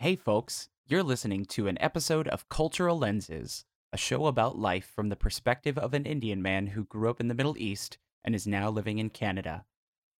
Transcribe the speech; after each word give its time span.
Hey, 0.00 0.14
folks, 0.14 0.68
you're 0.86 1.02
listening 1.02 1.44
to 1.46 1.66
an 1.66 1.76
episode 1.80 2.28
of 2.28 2.48
Cultural 2.48 2.96
Lenses, 2.96 3.64
a 3.92 3.96
show 3.96 4.26
about 4.26 4.56
life 4.56 4.92
from 4.94 5.08
the 5.08 5.16
perspective 5.16 5.76
of 5.76 5.92
an 5.92 6.06
Indian 6.06 6.40
man 6.40 6.68
who 6.68 6.84
grew 6.84 7.10
up 7.10 7.18
in 7.18 7.26
the 7.26 7.34
Middle 7.34 7.58
East 7.58 7.98
and 8.22 8.32
is 8.32 8.46
now 8.46 8.70
living 8.70 8.98
in 8.98 9.10
Canada. 9.10 9.64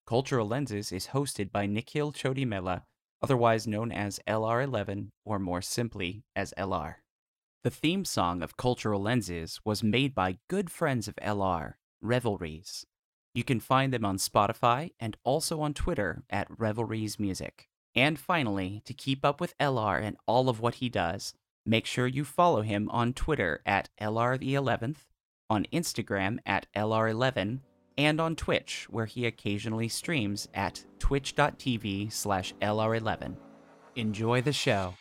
Cultural 0.05 0.49
Lenses 0.49 0.91
is 0.91 1.09
hosted 1.15 1.53
by 1.53 1.67
Nikhil 1.67 2.13
Chodimela, 2.13 2.83
otherwise 3.23 3.69
known 3.69 3.93
as 3.93 4.19
LR11 4.27 5.11
or 5.25 5.39
more 5.39 5.63
simply 5.63 6.25
as 6.35 6.53
LR. 6.59 6.97
The 7.63 7.71
theme 7.71 8.05
song 8.05 8.43
of 8.43 8.57
Cultural 8.57 9.01
Lenses 9.01 9.61
was 9.65 9.85
made 9.85 10.13
by 10.13 10.39
good 10.49 10.73
friends 10.73 11.07
of 11.07 11.15
LR, 11.23 11.75
Revelries. 12.03 12.85
You 13.33 13.45
can 13.45 13.61
find 13.61 13.93
them 13.93 14.05
on 14.05 14.17
Spotify 14.17 14.91
and 14.99 15.17
also 15.23 15.61
on 15.61 15.73
Twitter 15.73 16.25
at 16.29 16.49
Revelries 16.51 17.21
Music. 17.21 17.69
And 17.99 18.17
finally, 18.17 18.81
to 18.85 18.95
keep 18.95 19.25
up 19.25 19.41
with 19.41 19.59
LR 19.59 20.01
and 20.01 20.17
all 20.25 20.49
of 20.49 20.61
what 20.61 20.77
he 20.77 20.89
does, 20.89 21.35
make 21.67 21.85
sure 21.85 22.07
you 22.07 22.25
follow 22.25 22.63
him 22.63 22.89
on 22.91 23.13
Twitter 23.13 23.61
at 23.67 23.89
LR 24.01 24.39
the 24.39 24.55
11th, 24.55 24.99
on 25.51 25.67
Instagram 25.73 26.39
at 26.47 26.69
LR11, 26.77 27.59
and 27.97 28.21
on 28.21 28.37
Twitch, 28.37 28.87
where 28.89 29.07
he 29.07 29.27
occasionally 29.27 29.89
streams 29.89 30.47
at 30.55 30.85
twitch.tv 31.01 32.13
slash 32.13 32.55
LR11. 32.63 33.35
Enjoy 33.97 34.43
the 34.43 34.53
show. 34.53 34.95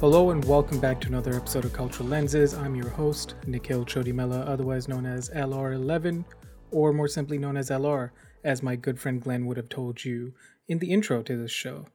Hello 0.00 0.30
and 0.30 0.44
welcome 0.44 0.78
back 0.78 1.00
to 1.00 1.08
another 1.08 1.34
episode 1.34 1.64
of 1.64 1.72
Cultural 1.72 2.08
Lenses. 2.08 2.54
I'm 2.54 2.76
your 2.76 2.88
host, 2.88 3.34
Nikhil 3.48 3.84
Chodimela, 3.84 4.46
otherwise 4.46 4.86
known 4.86 5.04
as 5.04 5.28
LR11, 5.30 6.24
or 6.70 6.92
more 6.92 7.08
simply 7.08 7.36
known 7.36 7.56
as 7.56 7.68
LR, 7.68 8.10
as 8.44 8.62
my 8.62 8.76
good 8.76 9.00
friend 9.00 9.20
Glenn 9.20 9.44
would 9.46 9.56
have 9.56 9.68
told 9.68 10.04
you 10.04 10.34
in 10.68 10.78
the 10.78 10.92
intro 10.92 11.20
to 11.24 11.36
this 11.36 11.50
show. 11.50 11.86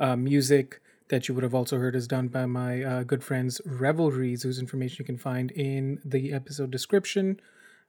Uh, 0.00 0.16
music 0.16 0.80
that 1.06 1.28
you 1.28 1.36
would 1.36 1.44
have 1.44 1.54
also 1.54 1.78
heard 1.78 1.94
is 1.94 2.08
done 2.08 2.26
by 2.26 2.46
my 2.46 2.82
uh, 2.82 3.02
good 3.04 3.22
friends 3.22 3.60
Revelries, 3.64 4.42
whose 4.42 4.58
information 4.58 4.96
you 4.98 5.04
can 5.04 5.16
find 5.16 5.52
in 5.52 6.00
the 6.04 6.32
episode 6.32 6.72
description, 6.72 7.40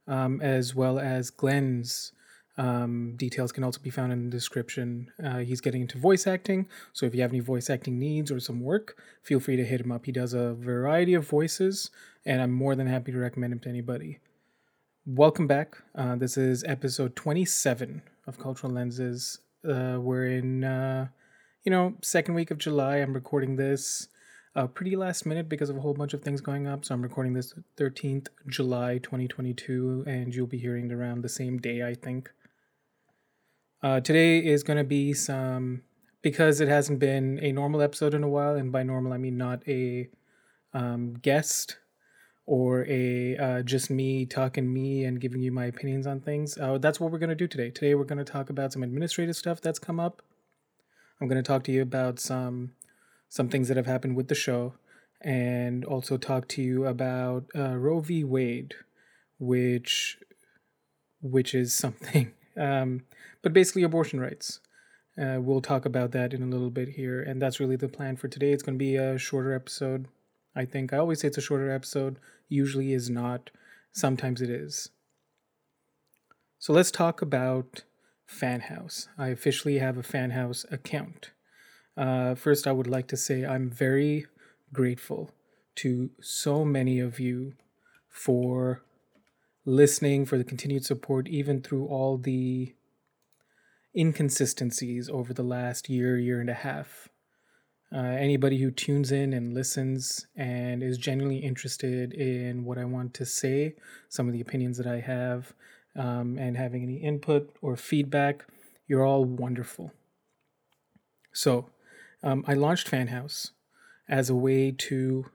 um, 0.07 0.39
as 0.39 0.75
well 0.75 0.99
as 0.99 1.31
Glenn's 1.31 2.11
um, 2.57 3.15
details 3.15 3.51
can 3.51 3.63
also 3.63 3.79
be 3.81 3.89
found 3.89 4.13
in 4.13 4.25
the 4.25 4.29
description. 4.29 5.11
Uh, 5.23 5.39
he's 5.39 5.61
getting 5.61 5.81
into 5.81 5.97
voice 5.97 6.27
acting, 6.27 6.67
so 6.91 7.05
if 7.05 7.15
you 7.15 7.21
have 7.21 7.31
any 7.31 7.39
voice 7.39 7.69
acting 7.69 7.97
needs 7.97 8.31
or 8.31 8.39
some 8.39 8.61
work, 8.61 8.97
feel 9.23 9.39
free 9.39 9.55
to 9.55 9.65
hit 9.65 9.81
him 9.81 9.91
up. 9.91 10.05
He 10.05 10.11
does 10.11 10.33
a 10.33 10.53
variety 10.53 11.13
of 11.13 11.27
voices, 11.27 11.89
and 12.25 12.41
I'm 12.41 12.51
more 12.51 12.75
than 12.75 12.87
happy 12.87 13.11
to 13.11 13.17
recommend 13.17 13.53
him 13.53 13.59
to 13.61 13.69
anybody. 13.69 14.19
Welcome 15.05 15.47
back. 15.47 15.77
Uh, 15.95 16.15
this 16.15 16.37
is 16.37 16.63
episode 16.65 17.15
27 17.15 18.03
of 18.27 18.39
Cultural 18.39 18.71
Lenses. 18.71 19.39
Uh, 19.67 19.97
we're 19.99 20.27
in, 20.27 20.63
uh, 20.63 21.07
you 21.63 21.71
know, 21.71 21.95
second 22.01 22.35
week 22.35 22.51
of 22.51 22.57
July. 22.57 22.97
I'm 22.97 23.13
recording 23.13 23.55
this 23.55 24.07
uh, 24.55 24.67
pretty 24.67 24.95
last 24.95 25.25
minute 25.25 25.49
because 25.49 25.69
of 25.69 25.77
a 25.77 25.81
whole 25.81 25.93
bunch 25.93 26.13
of 26.13 26.21
things 26.21 26.39
going 26.39 26.67
up. 26.67 26.85
So 26.85 26.93
I'm 26.93 27.01
recording 27.01 27.33
this 27.33 27.53
13th 27.77 28.27
July 28.47 28.99
2022, 28.99 30.03
and 30.05 30.33
you'll 30.33 30.47
be 30.47 30.59
hearing 30.59 30.91
it 30.91 30.93
around 30.93 31.21
the 31.21 31.29
same 31.29 31.57
day, 31.57 31.85
I 31.85 31.95
think. 31.95 32.29
Uh, 33.83 33.99
today 33.99 34.37
is 34.37 34.63
going 34.63 34.77
to 34.77 34.83
be 34.85 35.13
some 35.13 35.81
because 36.21 36.61
it 36.61 36.69
hasn't 36.69 36.99
been 36.99 37.37
a 37.43 37.51
normal 37.51 37.81
episode 37.81 38.13
in 38.13 38.23
a 38.23 38.29
while, 38.29 38.55
and 38.55 38.71
by 38.71 38.81
normal 38.81 39.11
I 39.11 39.17
mean 39.17 39.35
not 39.35 39.61
a 39.67 40.09
um, 40.73 41.15
guest 41.15 41.79
or 42.45 42.85
a 42.87 43.35
uh, 43.35 43.61
just 43.61 43.89
me 43.89 44.25
talking 44.25 44.73
me 44.73 45.03
and 45.03 45.19
giving 45.19 45.41
you 45.41 45.51
my 45.51 45.65
opinions 45.65 46.07
on 46.07 46.21
things. 46.21 46.57
Uh, 46.57 46.77
that's 46.77 47.01
what 47.01 47.11
we're 47.11 47.19
going 47.19 47.29
to 47.29 47.35
do 47.35 47.45
today. 47.45 47.71
Today 47.71 47.93
we're 47.93 48.05
going 48.05 48.23
to 48.23 48.31
talk 48.31 48.49
about 48.49 48.71
some 48.71 48.83
administrative 48.83 49.35
stuff 49.35 49.59
that's 49.59 49.79
come 49.79 49.99
up. 49.99 50.21
I'm 51.19 51.27
going 51.27 51.43
to 51.43 51.47
talk 51.47 51.65
to 51.65 51.73
you 51.73 51.81
about 51.81 52.21
some 52.21 52.71
some 53.27 53.49
things 53.49 53.67
that 53.67 53.75
have 53.75 53.85
happened 53.85 54.15
with 54.15 54.29
the 54.29 54.35
show, 54.35 54.75
and 55.19 55.83
also 55.83 56.15
talk 56.15 56.47
to 56.49 56.61
you 56.61 56.85
about 56.85 57.47
uh, 57.53 57.75
Roe 57.75 57.99
v. 57.99 58.23
Wade, 58.23 58.75
which 59.39 60.19
which 61.21 61.53
is 61.53 61.73
something 61.73 62.31
um, 62.57 63.03
but 63.41 63.53
basically, 63.53 63.83
abortion 63.83 64.19
rights. 64.19 64.59
Uh, 65.21 65.37
we'll 65.39 65.61
talk 65.61 65.85
about 65.85 66.11
that 66.11 66.33
in 66.33 66.41
a 66.41 66.47
little 66.47 66.71
bit 66.71 66.89
here, 66.89 67.21
and 67.21 67.41
that's 67.41 67.59
really 67.59 67.75
the 67.75 67.87
plan 67.87 68.15
for 68.15 68.27
today. 68.27 68.51
It's 68.51 68.63
going 68.63 68.75
to 68.75 68.83
be 68.83 68.95
a 68.95 69.17
shorter 69.17 69.53
episode. 69.53 70.07
I 70.55 70.65
think 70.65 70.91
I 70.91 70.97
always 70.97 71.21
say 71.21 71.27
it's 71.27 71.37
a 71.37 71.41
shorter 71.41 71.71
episode. 71.71 72.17
Usually 72.49 72.93
is 72.93 73.09
not. 73.09 73.51
Sometimes 73.91 74.41
it 74.41 74.49
is. 74.49 74.89
So 76.57 76.73
let's 76.73 76.91
talk 76.91 77.21
about 77.21 77.83
Fanhouse. 78.27 79.07
I 79.17 79.27
officially 79.27 79.79
have 79.79 79.97
a 79.97 80.03
Fanhouse 80.03 80.65
account. 80.71 81.31
Uh, 81.95 82.33
first, 82.33 82.65
I 82.65 82.71
would 82.71 82.87
like 82.87 83.07
to 83.09 83.17
say 83.17 83.45
I'm 83.45 83.69
very 83.69 84.25
grateful 84.71 85.31
to 85.75 86.09
so 86.21 86.65
many 86.65 86.99
of 86.99 87.19
you 87.19 87.53
for 88.09 88.81
listening, 89.65 90.25
for 90.25 90.37
the 90.37 90.43
continued 90.43 90.85
support, 90.85 91.27
even 91.27 91.61
through 91.61 91.85
all 91.87 92.17
the 92.17 92.73
inconsistencies 93.95 95.09
over 95.09 95.33
the 95.33 95.43
last 95.43 95.89
year, 95.89 96.17
year 96.17 96.41
and 96.41 96.49
a 96.49 96.55
half. 96.55 97.09
Uh, 97.93 97.99
anybody 97.99 98.59
who 98.59 98.71
tunes 98.71 99.11
in 99.11 99.33
and 99.33 99.53
listens 99.53 100.25
and 100.35 100.81
is 100.81 100.97
genuinely 100.97 101.37
interested 101.37 102.11
in 102.13 102.65
what 102.65 102.79
I 102.79 102.85
want 102.85 103.13
to 103.15 103.25
say, 103.25 103.75
some 104.09 104.27
of 104.27 104.33
the 104.33 104.41
opinions 104.41 104.77
that 104.77 104.87
I 104.87 104.99
have, 104.99 105.53
um, 105.95 106.39
and 106.39 106.57
having 106.57 106.81
any 106.81 106.97
input 106.97 107.55
or 107.61 107.77
feedback, 107.77 108.45
you're 108.87 109.05
all 109.05 109.23
wonderful. 109.23 109.91
So, 111.33 111.69
um, 112.23 112.43
I 112.47 112.55
launched 112.55 112.89
Fanhouse 112.89 113.51
as 114.09 114.29
a 114.29 114.35
way 114.35 114.71
to 114.71 115.25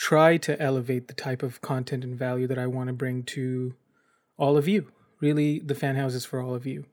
try 0.00 0.38
to 0.38 0.58
elevate 0.58 1.08
the 1.08 1.14
type 1.14 1.42
of 1.42 1.60
content 1.60 2.02
and 2.02 2.18
value 2.18 2.46
that 2.46 2.58
I 2.58 2.66
want 2.66 2.86
to 2.86 2.94
bring 2.94 3.22
to 3.24 3.74
all 4.38 4.56
of 4.56 4.66
you. 4.66 4.90
Really, 5.20 5.58
the 5.58 5.74
fan 5.74 5.96
house 5.96 6.14
is 6.14 6.24
for 6.24 6.40
all 6.40 6.54
of 6.54 6.64
you. 6.64 6.86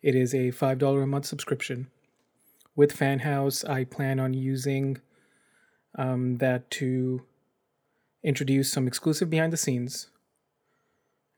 It 0.00 0.14
is 0.14 0.32
a 0.32 0.52
$5 0.52 1.02
a 1.02 1.06
month 1.08 1.26
subscription. 1.26 1.88
With 2.76 2.92
Fan 2.92 3.18
House, 3.20 3.64
I 3.64 3.82
plan 3.82 4.20
on 4.20 4.32
using 4.32 4.98
um, 5.96 6.36
that 6.36 6.70
to 6.72 7.22
introduce 8.22 8.70
some 8.70 8.86
exclusive 8.86 9.28
behind 9.28 9.52
the 9.52 9.56
scenes 9.56 10.10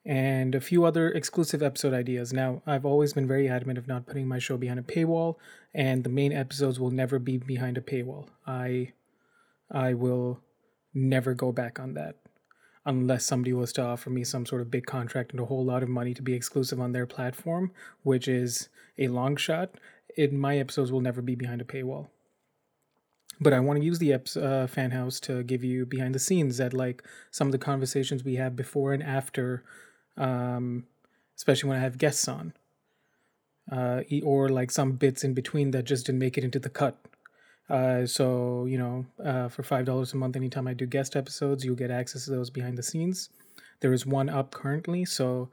and 0.05 0.55
a 0.55 0.61
few 0.61 0.85
other 0.85 1.09
exclusive 1.09 1.63
episode 1.63 1.95
ideas. 1.95 2.35
Now, 2.35 2.61
I've 2.67 2.85
always 2.85 3.15
been 3.15 3.27
very 3.27 3.49
adamant 3.49 3.79
of 3.79 3.89
not 3.89 4.07
putting 4.07 4.29
my 4.29 4.39
show 4.39 4.59
behind 4.59 4.79
a 4.79 4.83
paywall, 4.83 5.37
and 5.73 6.05
the 6.05 6.11
main 6.11 6.35
episodes 6.35 6.79
will 6.79 6.91
never 6.91 7.19
be 7.19 7.39
behind 7.39 7.79
a 7.79 7.81
paywall. 7.81 8.29
I 8.47 8.93
I 9.71 9.95
will 9.95 10.41
never 10.99 11.35
go 11.35 11.53
back 11.53 11.81
on 11.81 11.95
that 11.95 12.17
unless 12.87 13.25
somebody 13.27 13.53
was 13.53 13.73
to 13.75 13.83
offer 13.83 14.11
me 14.11 14.25
some 14.25 14.47
sort 14.47 14.63
of 14.63 14.71
big 14.71 14.87
contract 14.87 15.33
and 15.33 15.41
a 15.41 15.47
whole 15.47 15.65
lot 15.65 15.83
of 15.83 15.89
money 15.89 16.15
to 16.15 16.23
be 16.23 16.35
exclusive 16.35 16.81
on 16.81 16.93
their 16.93 17.07
platform, 17.07 17.71
which 18.03 18.29
is 18.29 18.69
a 18.99 19.09
long 19.09 19.37
shot. 19.37 19.71
It, 20.17 20.33
my 20.33 20.59
episodes 20.59 20.91
will 20.93 21.03
never 21.03 21.23
be 21.23 21.37
behind 21.37 21.61
a 21.61 21.65
paywall. 21.65 22.09
But 23.41 23.53
I 23.53 23.61
want 23.61 23.79
to 23.81 23.85
use 23.85 23.99
the 24.01 24.15
uh, 24.15 24.67
fan 24.69 24.93
house 24.93 25.21
to 25.21 25.43
give 25.45 25.65
you 25.65 25.87
behind 25.87 26.15
the 26.15 26.19
scenes 26.19 26.59
that 26.59 26.75
like 26.75 27.05
some 27.31 27.49
of 27.49 27.53
the 27.53 27.59
conversations 27.59 28.25
we 28.25 28.37
have 28.37 28.57
before 28.57 28.93
and 28.95 29.03
after, 29.03 29.65
um, 30.17 30.87
especially 31.37 31.69
when 31.71 31.79
I 31.79 31.83
have 31.83 31.99
guests 31.99 32.29
on. 32.29 32.55
uh, 33.71 34.03
or 34.23 34.49
like 34.49 34.71
some 34.71 34.93
bits 34.93 35.25
in 35.25 35.35
between 35.35 35.71
that 35.73 35.85
just 35.85 36.07
didn't 36.07 36.19
make 36.19 36.39
it 36.39 36.45
into 36.45 36.59
the 36.59 36.71
cut. 36.71 36.97
Uh, 37.69 38.07
so 38.07 38.65
you 38.67 38.79
know, 38.79 39.07
uh, 39.25 39.49
for 39.49 39.63
five 39.63 39.85
dollars 39.85 40.13
a 40.13 40.17
month, 40.17 40.37
anytime 40.37 40.67
I 40.67 40.75
do 40.75 40.87
guest 40.87 41.17
episodes, 41.17 41.65
you'll 41.65 41.77
get 41.77 41.91
access 41.91 42.25
to 42.25 42.31
those 42.31 42.51
behind 42.51 42.79
the 42.79 42.83
scenes. 42.83 43.31
There 43.81 43.93
is 43.93 44.07
one 44.07 44.29
up 44.29 44.53
currently, 44.53 45.05
so 45.05 45.51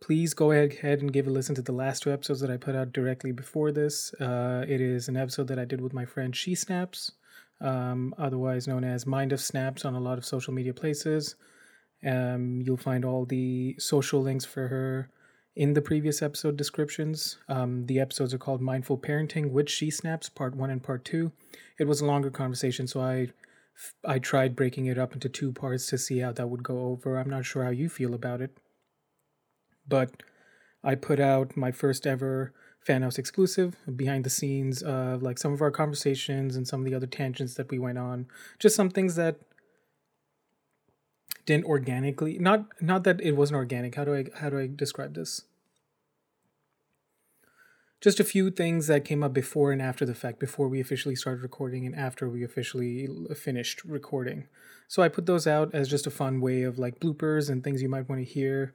please 0.00 0.34
go 0.34 0.52
ahead 0.52 1.00
and 1.00 1.12
give 1.12 1.26
a 1.26 1.30
listen 1.30 1.54
to 1.54 1.62
the 1.62 1.72
last 1.72 2.02
two 2.02 2.12
episodes 2.12 2.40
that 2.40 2.50
I 2.50 2.56
put 2.56 2.76
out 2.76 2.92
directly 2.92 3.32
before 3.32 3.72
this. 3.72 4.14
Uh, 4.14 4.64
it 4.68 4.80
is 4.80 5.08
an 5.08 5.16
episode 5.16 5.48
that 5.48 5.58
I 5.58 5.64
did 5.64 5.80
with 5.80 5.92
my 5.92 6.04
friend 6.04 6.34
She 6.34 6.54
Snaps, 6.54 7.12
um, 7.60 8.14
otherwise 8.18 8.68
known 8.68 8.84
as 8.84 9.06
Mind 9.06 9.32
of 9.32 9.40
Snaps, 9.40 9.84
on 9.84 9.94
a 9.94 10.00
lot 10.00 10.18
of 10.18 10.24
social 10.24 10.52
media 10.52 10.74
places. 10.74 11.34
Um, 12.04 12.62
you'll 12.64 12.76
find 12.76 13.04
all 13.04 13.24
the 13.24 13.74
social 13.78 14.20
links 14.22 14.44
for 14.44 14.68
her 14.68 15.10
in 15.56 15.72
the 15.72 15.80
previous 15.80 16.20
episode 16.20 16.56
descriptions. 16.56 17.38
Um, 17.48 17.86
the 17.86 17.98
episodes 17.98 18.34
are 18.34 18.38
called 18.38 18.60
Mindful 18.60 18.98
Parenting 18.98 19.50
with 19.50 19.70
She 19.70 19.90
Snaps, 19.90 20.28
Part 20.28 20.54
1 20.54 20.70
and 20.70 20.82
Part 20.82 21.04
2. 21.06 21.32
It 21.80 21.88
was 21.88 22.00
a 22.00 22.06
longer 22.06 22.30
conversation, 22.30 22.86
so 22.86 23.00
I 23.00 23.28
I 24.06 24.18
tried 24.18 24.56
breaking 24.56 24.86
it 24.86 24.96
up 24.96 25.12
into 25.12 25.28
two 25.28 25.52
parts 25.52 25.86
to 25.88 25.98
see 25.98 26.20
how 26.20 26.32
that 26.32 26.48
would 26.48 26.62
go 26.62 26.86
over. 26.86 27.18
I'm 27.18 27.28
not 27.28 27.44
sure 27.44 27.62
how 27.62 27.70
you 27.70 27.90
feel 27.90 28.14
about 28.14 28.40
it. 28.40 28.56
But 29.86 30.22
I 30.82 30.94
put 30.94 31.20
out 31.20 31.58
my 31.58 31.72
first 31.72 32.06
ever 32.06 32.54
Fanhouse 32.86 33.18
exclusive 33.18 33.76
behind 33.94 34.24
the 34.24 34.30
scenes 34.30 34.80
of 34.82 35.22
like 35.22 35.36
some 35.38 35.52
of 35.52 35.60
our 35.60 35.70
conversations 35.70 36.56
and 36.56 36.66
some 36.66 36.80
of 36.80 36.86
the 36.86 36.94
other 36.94 37.06
tangents 37.06 37.54
that 37.54 37.70
we 37.70 37.78
went 37.78 37.98
on. 37.98 38.26
Just 38.58 38.76
some 38.76 38.88
things 38.88 39.14
that 39.16 39.40
didn't 41.46 41.64
organically 41.64 42.38
not 42.38 42.66
not 42.80 43.04
that 43.04 43.20
it 43.20 43.32
wasn't 43.32 43.56
organic. 43.56 43.94
How 43.94 44.04
do 44.04 44.14
i 44.14 44.24
how 44.40 44.50
do 44.50 44.58
i 44.58 44.66
describe 44.66 45.14
this? 45.14 45.42
Just 48.00 48.20
a 48.20 48.24
few 48.24 48.50
things 48.50 48.88
that 48.88 49.06
came 49.06 49.22
up 49.22 49.32
before 49.32 49.72
and 49.72 49.80
after 49.80 50.04
the 50.04 50.14
fact 50.14 50.38
before 50.38 50.68
we 50.68 50.80
officially 50.80 51.16
started 51.16 51.42
recording 51.42 51.86
and 51.86 51.94
after 51.94 52.28
we 52.28 52.44
officially 52.44 53.08
finished 53.34 53.82
recording. 53.84 54.48
So 54.88 55.02
i 55.02 55.08
put 55.08 55.26
those 55.26 55.46
out 55.46 55.74
as 55.74 55.88
just 55.88 56.06
a 56.06 56.10
fun 56.10 56.40
way 56.40 56.62
of 56.62 56.78
like 56.78 57.00
bloopers 57.00 57.48
and 57.48 57.64
things 57.64 57.80
you 57.80 57.88
might 57.88 58.08
want 58.08 58.20
to 58.20 58.32
hear 58.32 58.74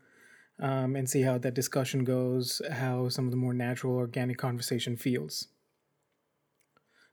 um, 0.60 0.96
and 0.96 1.10
see 1.10 1.24
how 1.24 1.38
that 1.40 1.54
discussion 1.54 2.04
goes 2.04 2.62
how 2.72 3.10
some 3.10 3.26
of 3.26 3.32
the 3.32 3.38
more 3.38 3.54
natural 3.54 3.96
organic 3.96 4.38
conversation 4.38 4.96
feels 4.96 5.48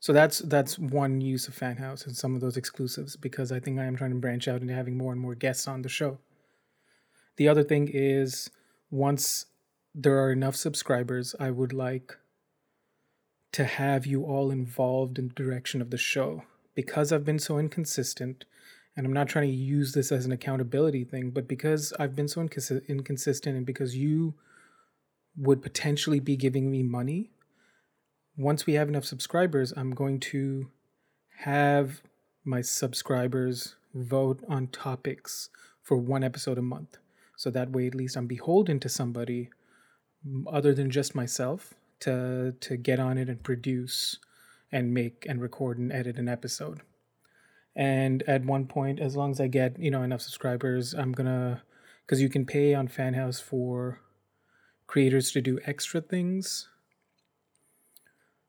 so 0.00 0.12
that's 0.12 0.38
that's 0.38 0.78
one 0.78 1.20
use 1.20 1.48
of 1.48 1.58
Fanhouse 1.58 2.06
and 2.06 2.16
some 2.16 2.34
of 2.34 2.40
those 2.40 2.56
exclusives 2.56 3.16
because 3.16 3.50
I 3.50 3.58
think 3.58 3.78
I 3.78 3.84
am 3.84 3.96
trying 3.96 4.10
to 4.12 4.16
branch 4.16 4.46
out 4.46 4.60
into 4.60 4.74
having 4.74 4.96
more 4.96 5.12
and 5.12 5.20
more 5.20 5.34
guests 5.34 5.66
on 5.66 5.82
the 5.82 5.88
show. 5.88 6.18
The 7.36 7.48
other 7.48 7.64
thing 7.64 7.88
is 7.92 8.50
once 8.90 9.46
there 9.94 10.22
are 10.22 10.30
enough 10.30 10.54
subscribers, 10.56 11.34
I 11.40 11.50
would 11.50 11.72
like 11.72 12.16
to 13.52 13.64
have 13.64 14.06
you 14.06 14.24
all 14.24 14.50
involved 14.50 15.18
in 15.18 15.28
the 15.28 15.34
direction 15.34 15.82
of 15.82 15.90
the 15.90 15.98
show 15.98 16.44
because 16.74 17.12
I've 17.12 17.24
been 17.24 17.38
so 17.38 17.58
inconsistent 17.58 18.44
and 18.96 19.06
I'm 19.06 19.12
not 19.12 19.28
trying 19.28 19.48
to 19.48 19.54
use 19.54 19.92
this 19.92 20.12
as 20.12 20.26
an 20.26 20.32
accountability 20.32 21.04
thing, 21.04 21.30
but 21.30 21.48
because 21.48 21.92
I've 21.98 22.14
been 22.14 22.28
so 22.28 22.40
incons- 22.40 22.86
inconsistent 22.88 23.56
and 23.56 23.64
because 23.66 23.96
you 23.96 24.34
would 25.36 25.62
potentially 25.62 26.20
be 26.20 26.36
giving 26.36 26.70
me 26.70 26.82
money 26.82 27.30
once 28.38 28.66
we 28.66 28.74
have 28.74 28.88
enough 28.88 29.04
subscribers, 29.04 29.74
I'm 29.76 29.90
going 29.90 30.20
to 30.20 30.70
have 31.40 32.02
my 32.44 32.60
subscribers 32.60 33.74
vote 33.92 34.44
on 34.48 34.68
topics 34.68 35.50
for 35.82 35.96
one 35.96 36.22
episode 36.22 36.56
a 36.56 36.62
month. 36.62 36.98
So 37.36 37.50
that 37.50 37.70
way, 37.70 37.88
at 37.88 37.96
least 37.96 38.16
I'm 38.16 38.28
beholden 38.28 38.78
to 38.80 38.88
somebody 38.88 39.50
other 40.46 40.72
than 40.72 40.90
just 40.90 41.14
myself 41.14 41.74
to 42.00 42.54
to 42.60 42.76
get 42.76 43.00
on 43.00 43.18
it 43.18 43.28
and 43.28 43.42
produce 43.42 44.18
and 44.70 44.94
make 44.94 45.26
and 45.28 45.42
record 45.42 45.78
and 45.78 45.92
edit 45.92 46.16
an 46.16 46.28
episode. 46.28 46.82
And 47.74 48.22
at 48.28 48.44
one 48.44 48.66
point, 48.66 49.00
as 49.00 49.16
long 49.16 49.32
as 49.32 49.40
I 49.40 49.48
get 49.48 49.78
you 49.78 49.90
know 49.90 50.02
enough 50.02 50.20
subscribers, 50.20 50.94
I'm 50.94 51.12
gonna 51.12 51.62
because 52.06 52.22
you 52.22 52.28
can 52.28 52.46
pay 52.46 52.74
on 52.74 52.86
Fanhouse 52.86 53.42
for 53.42 54.00
creators 54.86 55.32
to 55.32 55.40
do 55.40 55.58
extra 55.66 56.00
things 56.00 56.68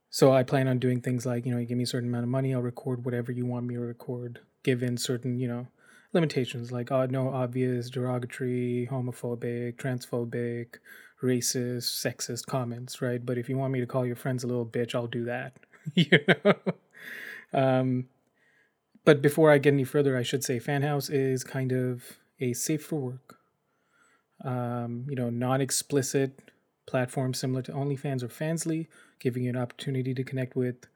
so 0.09 0.31
I 0.31 0.43
plan 0.43 0.67
on 0.67 0.79
doing 0.79 1.01
things 1.01 1.25
like, 1.25 1.45
you 1.45 1.51
know, 1.51 1.59
you 1.59 1.65
give 1.65 1.77
me 1.77 1.83
a 1.83 1.87
certain 1.87 2.09
amount 2.09 2.23
of 2.23 2.29
money, 2.29 2.53
I'll 2.53 2.61
record 2.61 3.05
whatever 3.05 3.31
you 3.31 3.45
want 3.45 3.65
me 3.65 3.75
to 3.75 3.81
record, 3.81 4.39
given 4.63 4.97
certain, 4.97 5.39
you 5.39 5.47
know, 5.47 5.67
limitations 6.13 6.71
like 6.71 6.91
uh, 6.91 7.05
no 7.07 7.29
obvious 7.29 7.89
derogatory, 7.89 8.87
homophobic, 8.91 9.75
transphobic, 9.75 10.77
racist, 11.21 12.03
sexist 12.03 12.45
comments, 12.47 13.01
right? 13.01 13.23
But 13.23 13.37
if 13.37 13.49
you 13.49 13.57
want 13.57 13.73
me 13.73 13.79
to 13.79 13.85
call 13.85 14.05
your 14.05 14.15
friends 14.15 14.43
a 14.43 14.47
little 14.47 14.65
bitch, 14.65 14.95
I'll 14.95 15.07
do 15.07 15.25
that. 15.25 15.53
you 15.95 16.19
know. 16.27 16.55
Um, 17.53 18.07
but 19.05 19.21
before 19.21 19.51
I 19.51 19.57
get 19.57 19.73
any 19.73 19.83
further, 19.83 20.17
I 20.17 20.23
should 20.23 20.43
say 20.43 20.59
Fanhouse 20.59 21.09
is 21.11 21.43
kind 21.43 21.71
of 21.71 22.19
a 22.39 22.53
safe 22.53 22.83
for 22.83 22.99
work, 22.99 23.37
um, 24.43 25.05
you 25.09 25.15
know, 25.15 25.29
non-explicit 25.29 26.51
platform 26.85 27.33
similar 27.33 27.61
to 27.63 27.71
OnlyFans 27.71 28.23
or 28.23 28.27
Fansly, 28.27 28.87
giving 29.19 29.43
you 29.43 29.49
an 29.49 29.57
opportunity 29.57 30.13
to 30.13 30.23
connect 30.23 30.55
with 30.55 30.87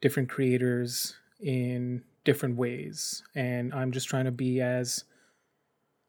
different 0.00 0.28
creators 0.28 1.16
in 1.40 2.02
different 2.24 2.56
ways. 2.56 3.22
And 3.34 3.72
I'm 3.74 3.92
just 3.92 4.08
trying 4.08 4.24
to 4.24 4.30
be 4.30 4.60
as 4.60 5.04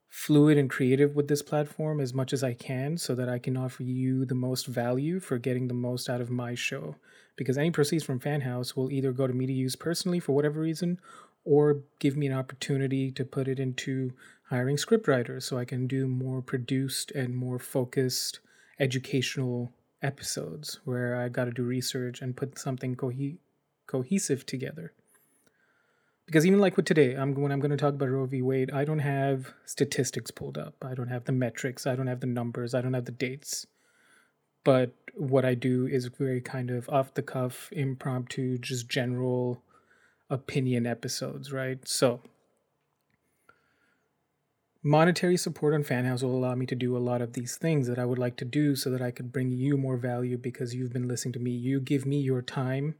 fluid 0.10 0.58
and 0.58 0.69
creative 0.69 1.16
with 1.16 1.28
this 1.28 1.42
platform 1.42 2.00
as 2.00 2.14
much 2.14 2.34
as 2.34 2.44
I 2.44 2.54
can 2.54 2.98
so 2.98 3.14
that 3.16 3.30
I 3.30 3.40
can 3.40 3.56
offer 3.56 3.84
you 3.84 4.25
the 4.25 4.36
most 4.36 4.66
value 4.66 5.19
for 5.19 5.38
getting 5.38 5.68
the 5.68 5.74
most 5.74 6.10
out 6.10 6.22
of 6.22 6.30
my 6.30 6.56
show. 6.56 6.96
Because 7.36 7.58
any 7.58 7.69
proceeds 7.69 8.04
from 8.04 8.19
Fanhouse 8.19 8.75
will 8.75 8.92
either 8.92 9.12
go 9.12 9.28
to 9.28 9.34
me 9.34 9.46
to 9.46 9.54
use 9.54 9.75
personally 9.75 10.19
for 10.19 10.34
whatever 10.34 10.60
reason 10.60 11.00
or 11.46 11.84
give 12.00 12.18
me 12.18 12.28
an 12.28 12.34
opportunity 12.34 13.12
to 13.12 13.24
put 13.24 13.48
it 13.48 13.60
into 13.60 14.14
hiring 14.50 14.75
scriptwriters 14.75 15.44
so 15.44 15.58
I 15.58 15.66
can 15.66 15.88
do 15.88 16.08
more 16.08 16.42
produced 16.42 17.12
and 17.12 17.36
more 17.36 17.60
focused 17.60 18.40
educational 18.80 19.72
episodes 20.01 20.79
where 20.85 21.15
I 21.15 21.29
got 21.29 21.45
to 21.45 21.51
do 21.51 21.63
research 21.63 22.21
and 22.21 22.35
put 22.35 22.59
something 22.59 22.95
co- 22.95 23.11
cohesive 23.88 24.45
together. 24.45 24.94
Because 26.25 26.45
even 26.45 26.59
like 26.59 26.75
with 26.75 26.85
today, 26.85 27.15
I'm 27.15 27.33
when 27.35 27.51
I'm 27.51 27.61
going 27.61 27.71
to 27.71 27.77
talk 27.77 27.94
about 27.94 28.09
Roe 28.09 28.25
v. 28.25 28.41
Wade, 28.41 28.71
I 28.71 28.83
don't 28.83 28.99
have 28.99 29.53
statistics 29.65 30.29
pulled 30.29 30.57
up. 30.57 30.75
I 30.81 30.94
don't 30.94 31.07
have 31.07 31.23
the 31.23 31.31
metrics. 31.31 31.88
I 31.88 31.95
don't 31.95 32.07
have 32.07 32.19
the 32.19 32.27
numbers. 32.27 32.73
I 32.73 32.81
don't 32.81 32.94
have 32.94 33.05
the 33.05 33.11
dates. 33.13 33.65
But 34.65 34.91
what 35.13 35.45
I 35.45 35.53
do 35.53 35.88
is 35.88 36.07
very 36.07 36.41
kind 36.41 36.69
of 36.69 36.89
off 36.89 37.13
the 37.13 37.21
cuff, 37.21 37.69
impromptu, 37.71 38.57
just 38.57 38.89
general 38.89 39.63
opinion 40.30 40.85
episodes, 40.85 41.54
right? 41.54 41.80
So 41.87 42.19
monetary 44.87 45.35
support 45.35 45.73
on 45.73 45.83
Fanhouse 45.83 46.23
will 46.23 46.35
allow 46.35 46.56
me 46.56 46.65
to 46.65 46.75
do 46.75 46.95
a 46.95 46.99
lot 46.99 47.21
of 47.21 47.33
these 47.33 47.57
things 47.57 47.87
that 47.87 47.99
I 47.99 48.06
would 48.06 48.17
like 48.17 48.37
to 48.37 48.45
do 48.45 48.73
so 48.75 48.89
that 48.89 49.01
I 49.01 49.11
could 49.11 49.33
bring 49.33 49.51
you 49.51 49.77
more 49.77 49.97
value 49.97 50.37
because 50.37 50.73
you've 50.73 50.94
been 50.94 51.09
listening 51.09 51.33
to 51.33 51.39
me. 51.39 51.51
You 51.51 51.81
give 51.81 52.06
me 52.06 52.19
your 52.21 52.41
time, 52.41 52.95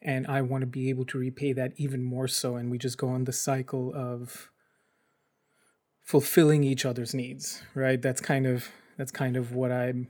and 0.00 0.24
I 0.28 0.40
want 0.42 0.62
to 0.62 0.66
be 0.66 0.88
able 0.88 1.04
to 1.06 1.18
repay 1.18 1.52
that 1.52 1.72
even 1.76 2.04
more 2.04 2.28
so. 2.28 2.54
And 2.54 2.70
we 2.70 2.78
just 2.78 2.96
go 2.96 3.08
on 3.08 3.24
the 3.24 3.32
cycle 3.32 3.92
of 3.92 4.50
fulfilling 6.00 6.62
each 6.62 6.86
other's 6.86 7.12
needs, 7.12 7.60
right? 7.74 8.00
That's 8.00 8.20
kind 8.20 8.46
of 8.46 8.68
that's 8.96 9.12
kind 9.12 9.36
of 9.36 9.52
what 9.52 9.72
I'm 9.72 10.08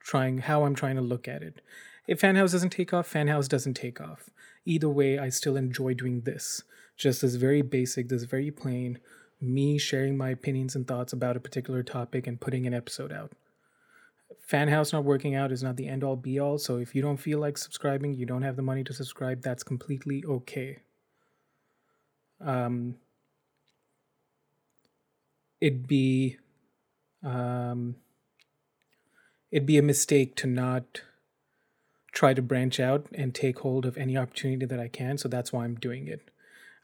trying 0.00 0.38
how 0.38 0.64
I'm 0.64 0.74
trying 0.74 0.96
to 0.96 1.02
look 1.02 1.28
at 1.28 1.42
it. 1.42 1.60
If 2.06 2.22
Fanhouse 2.22 2.52
doesn't 2.52 2.70
take 2.70 2.94
off, 2.94 3.12
Fanhouse 3.12 3.48
doesn't 3.48 3.74
take 3.74 4.00
off. 4.00 4.30
Either 4.64 4.88
way, 4.88 5.18
I 5.18 5.28
still 5.28 5.56
enjoy 5.56 5.92
doing 5.92 6.22
this. 6.22 6.62
Just 6.96 7.20
this 7.20 7.34
very 7.34 7.60
basic, 7.60 8.08
this 8.08 8.24
very 8.24 8.50
plain 8.50 8.98
me 9.40 9.78
sharing 9.78 10.16
my 10.16 10.30
opinions 10.30 10.74
and 10.74 10.86
thoughts 10.86 11.12
about 11.12 11.36
a 11.36 11.40
particular 11.40 11.82
topic 11.82 12.26
and 12.26 12.40
putting 12.40 12.66
an 12.66 12.74
episode 12.74 13.12
out. 13.12 13.32
Fanhouse 14.50 14.92
not 14.92 15.04
working 15.04 15.34
out 15.34 15.52
is 15.52 15.62
not 15.62 15.76
the 15.76 15.88
end 15.88 16.02
all 16.02 16.16
be 16.16 16.38
all, 16.38 16.58
so 16.58 16.76
if 16.76 16.94
you 16.94 17.02
don't 17.02 17.18
feel 17.18 17.38
like 17.38 17.58
subscribing, 17.58 18.14
you 18.14 18.26
don't 18.26 18.42
have 18.42 18.56
the 18.56 18.62
money 18.62 18.82
to 18.84 18.92
subscribe, 18.92 19.42
that's 19.42 19.62
completely 19.62 20.24
okay. 20.26 20.78
Um, 22.40 22.96
it'd 25.60 25.86
be 25.86 26.38
um, 27.22 27.96
it'd 29.50 29.66
be 29.66 29.78
a 29.78 29.82
mistake 29.82 30.36
to 30.36 30.46
not 30.46 31.02
try 32.12 32.32
to 32.32 32.42
branch 32.42 32.80
out 32.80 33.06
and 33.12 33.34
take 33.34 33.58
hold 33.60 33.84
of 33.84 33.98
any 33.98 34.16
opportunity 34.16 34.66
that 34.66 34.80
I 34.80 34.88
can, 34.88 35.18
so 35.18 35.28
that's 35.28 35.52
why 35.52 35.64
I'm 35.64 35.74
doing 35.74 36.06
it. 36.06 36.30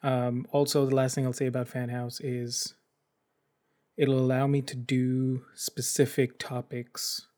Um, 0.05 0.47
also, 0.53 0.85
the 0.87 0.95
last 0.95 1.15
thing 1.15 1.27
I'll 1.27 1.33
say 1.33 1.47
about 1.47 1.69
Fanhouse 1.69 2.21
is 2.23 2.75
it'll 3.97 4.19
allow 4.19 4.47
me 4.47 4.61
to 4.63 4.77
do 4.77 5.47
specific 5.55 6.39
topics, 6.39 7.29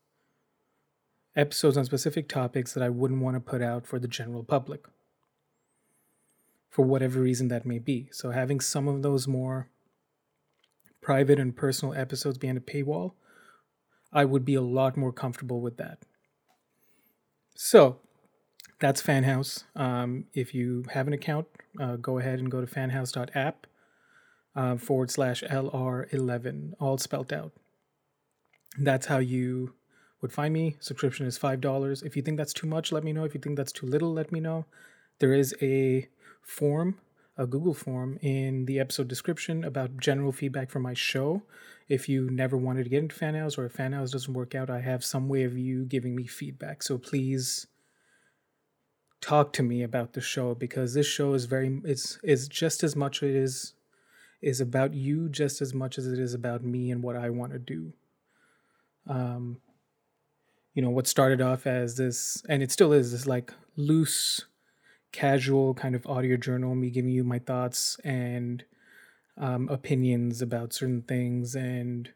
episodes 1.36 1.76
on 1.78 1.84
specific 1.84 2.28
topics 2.28 2.74
that 2.74 2.82
I 2.82 2.88
wouldn't 2.88 3.22
want 3.22 3.36
to 3.36 3.40
put 3.40 3.62
out 3.62 3.86
for 3.86 4.00
the 4.00 4.08
general 4.08 4.42
public, 4.42 4.84
for 6.68 6.84
whatever 6.84 7.20
reason 7.20 7.48
that 7.48 7.64
may 7.64 7.78
be. 7.78 8.08
So, 8.12 8.32
having 8.32 8.58
some 8.60 8.88
of 8.88 9.02
those 9.02 9.28
more 9.28 9.68
private 11.00 11.38
and 11.38 11.56
personal 11.56 11.94
episodes 11.94 12.36
behind 12.36 12.58
a 12.58 12.60
paywall, 12.60 13.12
I 14.12 14.24
would 14.24 14.44
be 14.44 14.56
a 14.56 14.60
lot 14.60 14.96
more 14.96 15.12
comfortable 15.12 15.60
with 15.60 15.76
that 15.76 16.00
So 17.54 18.00
that's 18.78 19.02
Fanhouse. 19.02 19.64
Um, 19.74 20.24
if 20.34 20.54
you 20.54 20.84
have 20.92 21.06
an 21.06 21.12
account, 21.12 21.46
uh, 21.80 21.96
go 21.96 22.18
ahead 22.18 22.38
and 22.38 22.50
go 22.50 22.60
to 22.60 22.66
fanhouse.app 22.66 23.66
uh, 24.54 24.76
forward 24.76 25.10
slash 25.10 25.42
LR11, 25.42 26.72
all 26.80 26.98
spelt 26.98 27.32
out. 27.32 27.52
That's 28.78 29.06
how 29.06 29.18
you 29.18 29.74
would 30.20 30.32
find 30.32 30.52
me. 30.52 30.76
Subscription 30.80 31.26
is 31.26 31.38
$5. 31.38 32.04
If 32.04 32.16
you 32.16 32.22
think 32.22 32.38
that's 32.38 32.52
too 32.52 32.66
much, 32.66 32.92
let 32.92 33.04
me 33.04 33.12
know. 33.12 33.24
If 33.24 33.34
you 33.34 33.40
think 33.40 33.56
that's 33.56 33.72
too 33.72 33.86
little, 33.86 34.12
let 34.12 34.32
me 34.32 34.40
know. 34.40 34.66
There 35.18 35.32
is 35.32 35.54
a 35.62 36.08
form, 36.42 36.98
a 37.36 37.46
Google 37.46 37.74
form 37.74 38.18
in 38.20 38.66
the 38.66 38.78
episode 38.80 39.08
description 39.08 39.64
about 39.64 39.98
general 39.98 40.32
feedback 40.32 40.70
for 40.70 40.80
my 40.80 40.94
show. 40.94 41.42
If 41.88 42.08
you 42.08 42.28
never 42.30 42.56
wanted 42.56 42.84
to 42.84 42.90
get 42.90 43.02
into 43.02 43.14
Fanhouse 43.14 43.56
or 43.56 43.66
if 43.66 43.76
Fanhouse 43.76 44.10
doesn't 44.10 44.34
work 44.34 44.54
out, 44.54 44.68
I 44.68 44.80
have 44.80 45.04
some 45.04 45.28
way 45.28 45.44
of 45.44 45.56
you 45.56 45.84
giving 45.84 46.16
me 46.16 46.26
feedback. 46.26 46.82
So 46.82 46.98
please 46.98 47.66
talk 49.20 49.52
to 49.54 49.62
me 49.62 49.82
about 49.82 50.12
the 50.12 50.20
show 50.20 50.54
because 50.54 50.94
this 50.94 51.06
show 51.06 51.34
is 51.34 51.46
very 51.46 51.80
it's 51.84 52.18
is 52.22 52.48
just 52.48 52.82
as 52.84 52.94
much 52.94 53.22
it 53.22 53.34
is 53.34 53.74
is 54.42 54.60
about 54.60 54.94
you 54.94 55.28
just 55.28 55.60
as 55.60 55.72
much 55.74 55.98
as 55.98 56.06
it 56.06 56.18
is 56.18 56.34
about 56.34 56.62
me 56.62 56.90
and 56.90 57.02
what 57.02 57.16
I 57.16 57.30
want 57.30 57.52
to 57.52 57.58
do. 57.58 57.92
Um 59.08 59.58
you 60.74 60.82
know 60.82 60.90
what 60.90 61.06
started 61.06 61.40
off 61.40 61.66
as 61.66 61.96
this 61.96 62.42
and 62.48 62.62
it 62.62 62.70
still 62.70 62.92
is 62.92 63.12
this 63.12 63.26
like 63.26 63.52
loose 63.76 64.44
casual 65.10 65.72
kind 65.72 65.94
of 65.94 66.06
audio 66.06 66.36
journal 66.36 66.74
me 66.74 66.90
giving 66.90 67.10
you 67.10 67.24
my 67.24 67.38
thoughts 67.38 67.98
and 68.04 68.64
um, 69.38 69.68
opinions 69.68 70.42
about 70.42 70.74
certain 70.74 71.02
things 71.02 71.54
and 71.54 72.10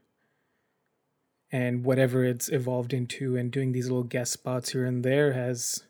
and 1.53 1.85
whatever 1.85 2.25
it's 2.25 2.49
evolved 2.51 2.93
into 2.93 3.37
and 3.37 3.51
doing 3.51 3.73
these 3.73 3.89
little 3.89 4.05
guest 4.05 4.33
spots 4.33 4.71
here 4.71 4.85
and 4.85 5.03
there 5.03 5.33
has 5.33 5.85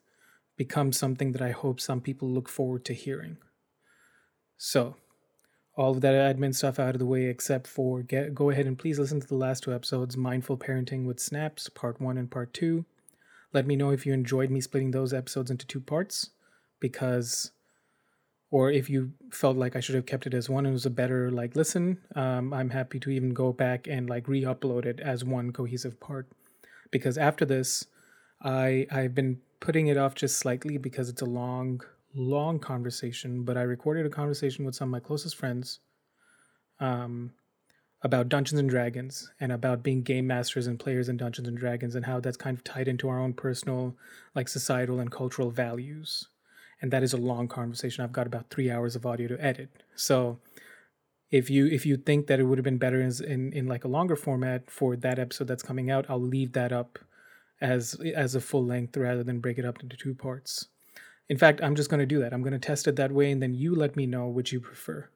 become 0.61 0.93
something 0.93 1.33
that 1.33 1.40
I 1.40 1.52
hope 1.52 1.81
some 1.81 2.02
people 2.02 2.29
look 2.29 2.47
forward 2.47 2.85
to 2.85 2.93
hearing. 2.93 3.38
So, 4.59 4.97
all 5.75 5.93
of 5.93 6.02
that 6.02 6.12
admin 6.12 6.55
stuff 6.55 6.79
out 6.79 6.95
of 6.95 6.99
the 6.99 7.07
way, 7.07 7.25
except 7.29 7.67
for 7.67 8.02
get 8.02 8.35
go 8.35 8.50
ahead 8.50 8.67
and 8.67 8.79
please 8.79 8.99
listen 8.99 9.21
to 9.21 9.26
the 9.26 9.43
last 9.47 9.62
two 9.62 9.73
episodes 9.73 10.19
Mindful 10.19 10.59
Parenting 10.59 11.07
with 11.07 11.19
Snaps, 11.19 11.71
Part 11.71 11.99
1 11.99 12.19
and 12.19 12.31
Part 12.31 12.52
2. 12.52 12.85
Let 13.55 13.67
me 13.67 13.75
know 13.75 13.88
if 13.88 14.05
you 14.05 14.12
enjoyed 14.12 14.50
me 14.50 14.61
splitting 14.61 14.90
those 14.90 15.14
episodes 15.14 15.50
into 15.50 15.67
two 15.67 15.81
parts, 15.81 16.29
because, 16.79 17.52
or 18.50 18.71
if 18.71 18.90
you 18.90 19.12
felt 19.33 19.57
like 19.57 19.75
I 19.75 19.81
should 19.81 19.95
have 19.95 20.05
kept 20.05 20.26
it 20.26 20.35
as 20.35 20.50
one 20.50 20.67
and 20.67 20.75
it 20.75 20.81
was 20.81 20.85
a 20.85 20.90
better 20.90 21.31
like 21.31 21.57
listen. 21.57 22.00
Um, 22.14 22.52
I'm 22.52 22.69
happy 22.69 23.00
to 23.00 23.09
even 23.09 23.33
go 23.33 23.55
back 23.55 23.87
and 23.88 24.11
like 24.11 24.29
re 24.29 24.43
upload 24.43 24.85
it 24.85 25.00
as 25.00 25.25
one 25.25 25.52
cohesive 25.52 25.99
part, 26.00 26.26
because 26.90 27.17
after 27.17 27.47
this, 27.47 27.87
I 28.43 28.87
I've 28.90 29.14
been 29.14 29.40
putting 29.61 29.87
it 29.87 29.97
off 29.97 30.14
just 30.14 30.38
slightly 30.38 30.79
because 30.79 31.09
it's 31.09 31.23
a 31.23 31.26
long, 31.26 31.83
long 32.14 32.59
conversation. 32.59 33.45
But 33.45 33.57
I 33.57 33.62
recorded 33.62 34.07
a 34.07 34.11
conversation 34.11 34.64
with 34.64 34.75
some 34.75 34.88
of 34.88 34.93
my 34.93 35.00
closest 35.00 35.37
friends 35.37 35.81
um, 36.81 37.33
about 38.02 38.31
Dungeons 38.31 38.59
and 38.59 38.71
Dragons 38.71 39.31
and 39.38 39.52
about 39.52 39.83
being 39.83 40.02
game 40.02 40.26
masters 40.26 40.67
and 40.67 40.81
players 40.81 41.09
in 41.09 41.19
Dungeons 41.19 41.47
and 41.47 41.59
Dragons 41.59 41.95
and 41.95 42.07
how 42.07 42.21
that's 42.21 42.38
kind 42.38 42.57
of 42.57 42.64
tied 42.64 42.88
into 42.88 43.09
our 43.09 43.21
own 43.21 43.35
personal, 43.35 43.95
like 44.35 44.49
societal 44.49 44.99
and 44.99 45.12
cultural 45.12 45.50
values. 45.50 46.29
And 46.83 46.90
that 46.93 47.02
is 47.02 47.12
a 47.12 47.19
long 47.19 47.47
conversation. 47.47 48.02
I've 48.02 48.12
got 48.12 48.26
about 48.26 48.49
three 48.49 48.71
hours 48.71 48.97
of 48.97 49.05
audio 49.05 49.29
to 49.29 49.45
edit. 49.45 49.69
So 49.95 50.38
if 51.31 51.50
you 51.50 51.67
if 51.67 51.85
you 51.85 51.99
think 51.99 52.26
that 52.26 52.40
it 52.40 52.45
would 52.45 52.59
have 52.59 52.64
been 52.64 52.79
better 52.79 53.00
in, 53.00 53.12
in 53.25 53.52
in 53.52 53.67
like 53.67 53.85
a 53.85 53.88
longer 53.88 54.17
format 54.17 54.71
for 54.71 54.97
that 54.97 55.19
episode 55.19 55.47
that's 55.47 55.62
coming 55.62 55.90
out, 55.90 56.07
I'll 56.09 56.21
leave 56.21 56.52
that 56.52 56.73
up 56.73 56.99
as 57.61 57.97
as 58.14 58.35
a 58.35 58.40
full 58.40 58.64
length 58.64 58.97
rather 58.97 59.23
than 59.23 59.40
break 59.40 59.59
it 59.59 59.64
up 59.64 59.83
into 59.83 59.97
two 59.97 60.14
parts. 60.14 60.69
In 61.29 61.38
fact, 61.38 61.61
I'm 61.62 61.76
just 61.76 61.90
going 61.90 62.00
to 62.00 62.07
do 62.07 62.19
that. 62.21 62.33
I'm 62.33 62.43
going 62.43 62.52
to 62.52 62.59
test 62.59 62.88
it 62.88 62.97
that 62.97 63.12
way, 63.12 63.31
and 63.31 63.40
then 63.43 63.55
you 63.55 63.75
let 63.75 63.97
me 63.97 64.07
know 64.07 64.26
which 64.26 64.52
you 64.52 64.61
prefer. 64.61 65.09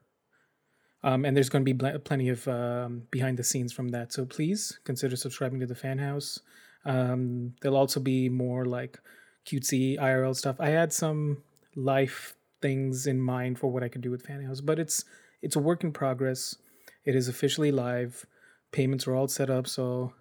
Um, 1.03 1.25
and 1.25 1.37
there's 1.37 1.49
going 1.49 1.63
to 1.63 1.65
be 1.65 1.73
bl- 1.73 1.99
plenty 2.05 2.29
of 2.29 2.47
um, 2.49 3.03
behind 3.11 3.37
the 3.37 3.45
scenes 3.45 3.73
from 3.73 3.89
that. 3.89 4.13
So 4.13 4.25
please 4.25 4.79
consider 4.85 5.17
subscribing 5.17 5.61
to 5.61 5.67
the 5.67 5.75
Fan 5.75 5.99
House. 5.99 6.41
Um, 6.85 7.55
there'll 7.61 7.77
also 7.77 8.01
be 8.01 8.29
more 8.29 8.65
like 8.65 8.99
cutesy 9.47 9.99
IRL 9.99 10.37
stuff. 10.37 10.57
I 10.61 10.69
had 10.69 10.93
some 10.93 11.43
life 11.77 12.37
things 12.63 13.07
in 13.07 13.21
mind 13.21 13.59
for 13.59 13.71
what 13.71 13.83
I 13.83 13.89
could 13.89 14.01
do 14.01 14.11
with 14.11 14.25
Fan 14.25 14.43
House, 14.45 14.61
but 14.61 14.79
it's 14.79 15.05
it's 15.43 15.57
a 15.57 15.61
work 15.61 15.85
in 15.85 15.93
progress. 15.93 16.57
It 17.05 17.15
is 17.15 17.29
officially 17.29 17.71
live. 17.71 18.25
Payments 18.73 19.07
are 19.07 19.15
all 19.15 19.29
set 19.29 19.51
up, 19.51 19.67
so 19.67 20.15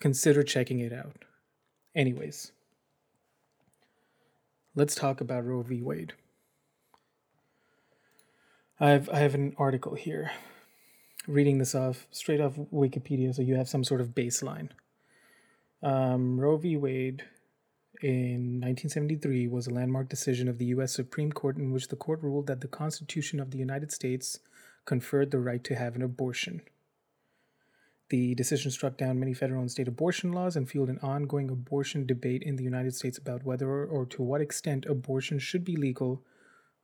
consider 0.00 0.42
checking 0.42 0.80
it 0.80 0.92
out. 0.92 1.24
Anyways, 1.94 2.52
let's 4.74 4.94
talk 4.94 5.20
about 5.20 5.44
Roe 5.44 5.62
v. 5.62 5.82
Wade. 5.82 6.14
I 8.80 8.90
have 8.90 9.10
I 9.10 9.18
have 9.18 9.34
an 9.34 9.54
article 9.58 9.94
here. 9.94 10.32
Reading 11.28 11.58
this 11.58 11.74
off 11.74 12.06
straight 12.10 12.40
off 12.40 12.54
Wikipedia, 12.72 13.34
so 13.34 13.42
you 13.42 13.54
have 13.54 13.68
some 13.68 13.84
sort 13.84 14.00
of 14.00 14.14
baseline. 14.14 14.70
Um, 15.82 16.40
Roe 16.40 16.56
v. 16.56 16.76
Wade 16.76 17.24
in 18.00 18.60
1973 18.60 19.46
was 19.48 19.66
a 19.66 19.74
landmark 19.74 20.08
decision 20.08 20.48
of 20.48 20.56
the 20.56 20.66
U.S. 20.66 20.92
Supreme 20.92 21.30
Court 21.30 21.58
in 21.58 21.72
which 21.72 21.88
the 21.88 21.96
court 21.96 22.22
ruled 22.22 22.46
that 22.46 22.62
the 22.62 22.68
Constitution 22.68 23.38
of 23.38 23.50
the 23.50 23.58
United 23.58 23.92
States 23.92 24.38
conferred 24.86 25.30
the 25.30 25.38
right 25.38 25.62
to 25.64 25.74
have 25.74 25.94
an 25.94 26.02
abortion. 26.02 26.62
The 28.10 28.34
decision 28.34 28.72
struck 28.72 28.96
down 28.96 29.20
many 29.20 29.32
federal 29.34 29.60
and 29.60 29.70
state 29.70 29.86
abortion 29.86 30.32
laws 30.32 30.56
and 30.56 30.68
fueled 30.68 30.88
an 30.88 30.98
ongoing 31.00 31.48
abortion 31.48 32.06
debate 32.06 32.42
in 32.42 32.56
the 32.56 32.64
United 32.64 32.94
States 32.94 33.16
about 33.16 33.44
whether 33.44 33.84
or 33.84 34.04
to 34.06 34.22
what 34.22 34.40
extent 34.40 34.84
abortion 34.84 35.38
should 35.38 35.64
be 35.64 35.76
legal, 35.76 36.24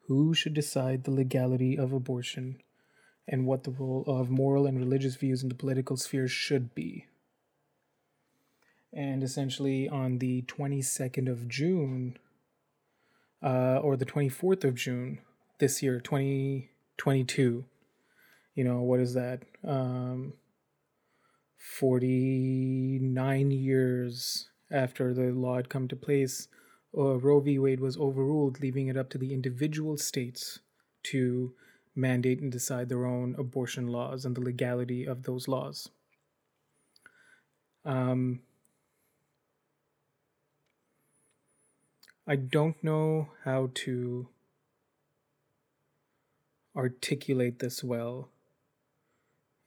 who 0.07 0.35
should 0.35 0.55
decide 0.55 1.03
the 1.03 1.11
legality 1.11 1.77
of 1.77 1.93
abortion, 1.93 2.63
and 3.27 3.45
what 3.45 3.65
the 3.65 3.73
role 3.73 4.05
of 4.07 4.31
moral 4.31 4.67
and 4.67 4.79
religious 4.79 5.17
views 5.17 5.43
in 5.43 5.49
the 5.49 5.57
political 5.57 5.97
sphere 5.97 6.29
should 6.29 6.77
be. 6.77 7.07
And 8.93 9.25
essentially, 9.25 9.89
on 9.89 10.19
the 10.19 10.43
22nd 10.43 11.29
of 11.29 11.49
June, 11.49 12.19
uh, 13.43 13.81
or 13.83 13.97
the 13.97 14.07
24th 14.07 14.63
of 14.63 14.77
June 14.77 15.19
this 15.59 15.83
year, 15.83 15.99
2022, 15.99 17.65
you 18.55 18.65
know, 18.65 18.81
what 18.81 19.01
is 19.01 19.15
that? 19.15 19.43
Um, 19.65 20.35
49 21.67 23.51
years 23.51 24.49
after 24.71 25.13
the 25.13 25.33
law 25.33 25.57
had 25.57 25.69
come 25.69 25.89
to 25.89 25.97
place, 25.97 26.49
uh, 26.97 27.19
Roe 27.19 27.41
v. 27.41 27.59
Wade 27.59 27.81
was 27.81 27.99
overruled, 27.99 28.61
leaving 28.61 28.87
it 28.87 28.97
up 28.97 29.11
to 29.11 29.19
the 29.19 29.35
individual 29.35 29.99
states 29.99 30.61
to 31.03 31.55
mandate 31.95 32.41
and 32.41 32.53
decide 32.53 32.89
their 32.89 33.05
own 33.05 33.35
abortion 33.37 33.89
laws 33.89 34.25
and 34.25 34.37
the 34.37 34.41
legality 34.41 35.05
of 35.05 35.25
those 35.25 35.49
laws. 35.49 35.91
Um, 37.85 38.41
I 42.27 42.37
don't 42.37 42.83
know 42.83 43.31
how 43.45 43.71
to 43.75 44.29
articulate 46.75 47.59
this 47.59 47.85
well 47.85 48.31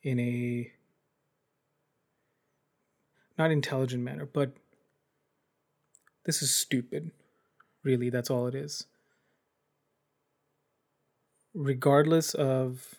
in 0.01 0.19
a 0.19 0.71
not 3.39 3.49
intelligent 3.51 4.03
manner, 4.03 4.25
but 4.31 4.51
this 6.25 6.41
is 6.41 6.53
stupid. 6.53 7.11
Really, 7.83 8.09
that's 8.09 8.29
all 8.29 8.47
it 8.47 8.53
is. 8.53 8.85
Regardless 11.55 12.33
of 12.35 12.95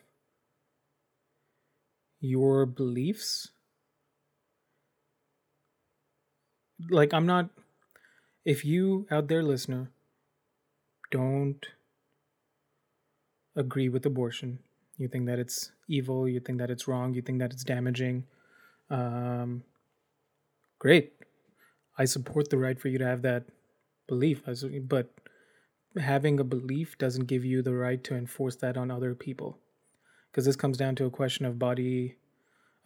your 2.18 2.66
beliefs, 2.66 3.50
like, 6.88 7.12
I'm 7.12 7.26
not, 7.26 7.50
if 8.44 8.64
you 8.64 9.06
out 9.10 9.28
there, 9.28 9.42
listener, 9.42 9.90
don't 11.10 11.64
agree 13.54 13.88
with 13.88 14.06
abortion, 14.06 14.60
you 14.96 15.08
think 15.08 15.26
that 15.26 15.38
it's 15.38 15.72
evil, 15.88 16.26
you 16.26 16.40
think 16.40 16.58
that 16.58 16.70
it's 16.70 16.88
wrong, 16.88 17.14
you 17.14 17.22
think 17.22 17.38
that 17.40 17.52
it's 17.52 17.64
damaging, 17.64 18.24
um, 18.90 19.62
great. 20.80 21.12
I 21.96 22.06
support 22.06 22.50
the 22.50 22.58
right 22.58 22.80
for 22.80 22.88
you 22.88 22.98
to 22.98 23.06
have 23.06 23.22
that 23.22 23.44
belief, 24.08 24.42
but 24.88 25.14
having 26.00 26.40
a 26.40 26.44
belief 26.44 26.98
doesn't 26.98 27.26
give 27.26 27.44
you 27.44 27.62
the 27.62 27.74
right 27.74 28.02
to 28.04 28.16
enforce 28.16 28.56
that 28.56 28.76
on 28.76 28.90
other 28.90 29.14
people. 29.14 29.58
Because 30.30 30.46
this 30.46 30.56
comes 30.56 30.76
down 30.76 30.96
to 30.96 31.04
a 31.04 31.10
question 31.10 31.44
of 31.44 31.58
body 31.58 32.16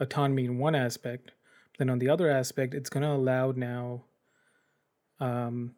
autonomy 0.01 0.45
in 0.45 0.59
one 0.59 0.75
aspect. 0.75 1.31
Then 1.79 1.89
on 1.89 1.99
the 1.99 2.09
other 2.09 2.29
aspect, 2.29 2.75
it's 2.75 2.91
going 2.91 3.05
to 3.05 3.13
allow 3.13 3.53
now 3.53 4.05
um, 5.21 5.75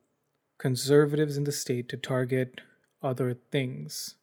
conservatives 0.59 1.37
in 1.37 1.45
the 1.45 1.53
state 1.53 1.89
to 1.91 1.97
target 1.97 2.61
other 3.03 3.37
things. 3.53 4.15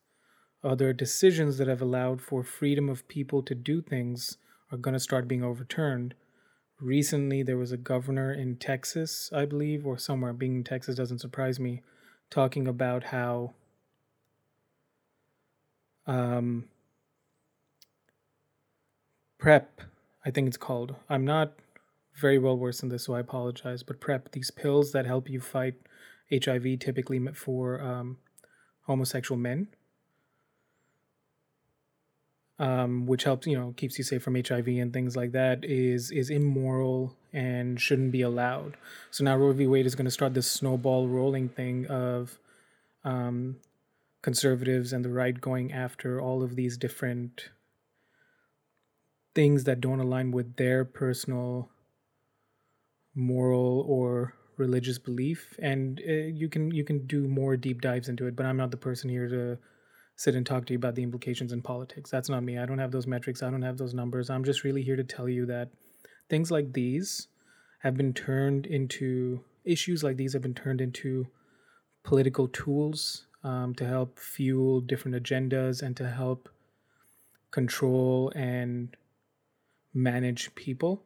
Other 0.63 0.93
decisions 0.93 1.57
that 1.57 1.67
have 1.67 1.81
allowed 1.81 2.21
for 2.21 2.43
freedom 2.43 2.89
of 2.89 3.07
people 3.07 3.43
to 3.43 3.53
do 3.53 3.81
things 3.81 4.37
are 4.71 4.77
going 4.77 4.93
to 4.93 4.99
start 4.99 5.27
being 5.27 5.43
overturned 5.43 6.15
recently 6.79 7.43
there 7.43 7.57
was 7.57 7.71
a 7.71 7.77
governor 7.77 8.31
in 8.31 8.57
Texas, 8.57 9.31
I 9.33 9.45
believe, 9.45 9.85
or 9.85 9.97
somewhere. 9.97 10.33
Being 10.33 10.57
in 10.57 10.63
Texas 10.63 10.95
doesn't 10.95 11.19
surprise 11.19 11.59
me, 11.59 11.81
talking 12.29 12.67
about 12.67 13.05
how 13.05 13.53
um, 16.05 16.65
PrEP, 19.37 19.81
I 20.25 20.31
think 20.31 20.47
it's 20.47 20.57
called. 20.57 20.95
I'm 21.09 21.25
not 21.25 21.53
very 22.19 22.37
well 22.37 22.57
versed 22.57 22.83
in 22.83 22.89
this, 22.89 23.05
so 23.05 23.15
I 23.15 23.19
apologize. 23.19 23.83
But 23.83 23.99
PrEP, 23.99 24.31
these 24.31 24.51
pills 24.51 24.91
that 24.91 25.05
help 25.05 25.29
you 25.29 25.39
fight 25.39 25.75
HIV, 26.31 26.79
typically 26.79 27.19
for 27.33 27.81
um, 27.81 28.17
homosexual 28.83 29.39
men, 29.39 29.67
um, 32.59 33.05
which 33.05 33.23
helps 33.23 33.47
you 33.47 33.57
know 33.57 33.73
keeps 33.77 33.97
you 33.97 34.03
safe 34.03 34.23
from 34.23 34.35
HIV 34.35 34.67
and 34.67 34.93
things 34.93 35.15
like 35.15 35.31
that, 35.31 35.63
is 35.63 36.11
is 36.11 36.29
immoral 36.29 37.15
and 37.33 37.79
shouldn't 37.81 38.11
be 38.11 38.21
allowed. 38.21 38.77
So 39.11 39.23
now 39.23 39.35
Roe 39.37 39.53
v. 39.53 39.67
Wade 39.67 39.85
is 39.85 39.95
going 39.95 40.05
to 40.05 40.11
start 40.11 40.33
this 40.33 40.49
snowball 40.49 41.07
rolling 41.07 41.49
thing 41.49 41.87
of 41.87 42.37
um, 43.03 43.57
conservatives 44.21 44.93
and 44.93 45.03
the 45.03 45.09
right 45.09 45.39
going 45.39 45.71
after 45.73 46.21
all 46.21 46.43
of 46.43 46.55
these 46.55 46.77
different 46.77 47.49
things 49.35 49.63
that 49.65 49.81
don't 49.81 49.99
align 49.99 50.31
with 50.31 50.55
their 50.55 50.85
personal 50.85 51.69
moral 53.15 53.85
or 53.87 54.35
religious 54.57 54.99
belief 54.99 55.55
and 55.59 56.01
uh, 56.07 56.11
you 56.11 56.47
can 56.47 56.71
you 56.71 56.83
can 56.83 57.05
do 57.07 57.27
more 57.27 57.57
deep 57.57 57.81
dives 57.81 58.07
into 58.07 58.27
it 58.27 58.35
but 58.35 58.45
i'm 58.45 58.57
not 58.57 58.71
the 58.71 58.77
person 58.77 59.09
here 59.09 59.27
to 59.27 59.57
sit 60.15 60.35
and 60.35 60.45
talk 60.45 60.65
to 60.65 60.73
you 60.73 60.77
about 60.77 60.95
the 60.95 61.03
implications 61.03 61.51
in 61.51 61.61
politics. 61.61 62.09
That's 62.09 62.29
not 62.29 62.43
me. 62.43 62.57
I 62.57 62.65
don't 62.65 62.79
have 62.79 62.91
those 62.91 63.07
metrics. 63.07 63.41
I 63.41 63.49
don't 63.49 63.61
have 63.61 63.77
those 63.77 63.93
numbers. 63.93 64.29
I'm 64.29 64.43
just 64.43 64.63
really 64.63 64.81
here 64.81 64.95
to 64.95 65.03
tell 65.03 65.27
you 65.27 65.45
that 65.47 65.69
things 66.29 66.51
like 66.51 66.73
these 66.73 67.27
have 67.79 67.95
been 67.95 68.13
turned 68.13 68.65
into 68.65 69.43
issues 69.65 70.03
like 70.03 70.17
these 70.17 70.33
have 70.33 70.41
been 70.41 70.53
turned 70.53 70.81
into 70.81 71.27
political 72.03 72.47
tools 72.47 73.27
um, 73.43 73.73
to 73.75 73.85
help 73.85 74.19
fuel 74.19 74.81
different 74.81 75.21
agendas 75.21 75.81
and 75.81 75.97
to 75.97 76.09
help 76.09 76.49
control 77.51 78.31
and 78.35 78.95
manage 79.93 80.53
people. 80.55 81.03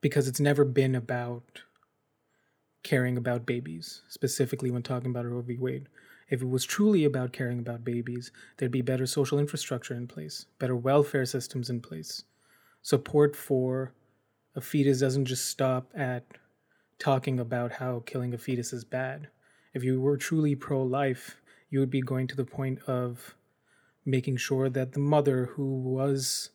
Because 0.00 0.28
it's 0.28 0.40
never 0.40 0.64
been 0.64 0.94
about 0.94 1.62
caring 2.82 3.18
about 3.18 3.44
babies, 3.44 4.02
specifically 4.08 4.70
when 4.70 4.82
talking 4.82 5.10
about 5.10 5.26
Roe 5.26 5.42
v. 5.42 5.56
Wade. 5.58 5.88
If 6.30 6.42
it 6.42 6.48
was 6.48 6.64
truly 6.64 7.04
about 7.04 7.32
caring 7.32 7.58
about 7.58 7.84
babies, 7.84 8.30
there'd 8.56 8.70
be 8.70 8.82
better 8.82 9.04
social 9.04 9.40
infrastructure 9.40 9.94
in 9.94 10.06
place, 10.06 10.46
better 10.60 10.76
welfare 10.76 11.26
systems 11.26 11.68
in 11.68 11.80
place. 11.80 12.22
Support 12.82 13.34
for 13.34 13.92
a 14.54 14.60
fetus 14.60 15.00
doesn't 15.00 15.24
just 15.26 15.46
stop 15.46 15.90
at 15.94 16.24
talking 17.00 17.40
about 17.40 17.72
how 17.72 18.04
killing 18.06 18.32
a 18.32 18.38
fetus 18.38 18.72
is 18.72 18.84
bad. 18.84 19.28
If 19.74 19.82
you 19.82 20.00
were 20.00 20.16
truly 20.16 20.54
pro 20.54 20.82
life, 20.82 21.40
you 21.68 21.80
would 21.80 21.90
be 21.90 22.00
going 22.00 22.28
to 22.28 22.36
the 22.36 22.44
point 22.44 22.78
of 22.86 23.34
making 24.04 24.36
sure 24.36 24.68
that 24.70 24.92
the 24.92 25.00
mother 25.00 25.46
who 25.46 25.80
was 25.80 26.50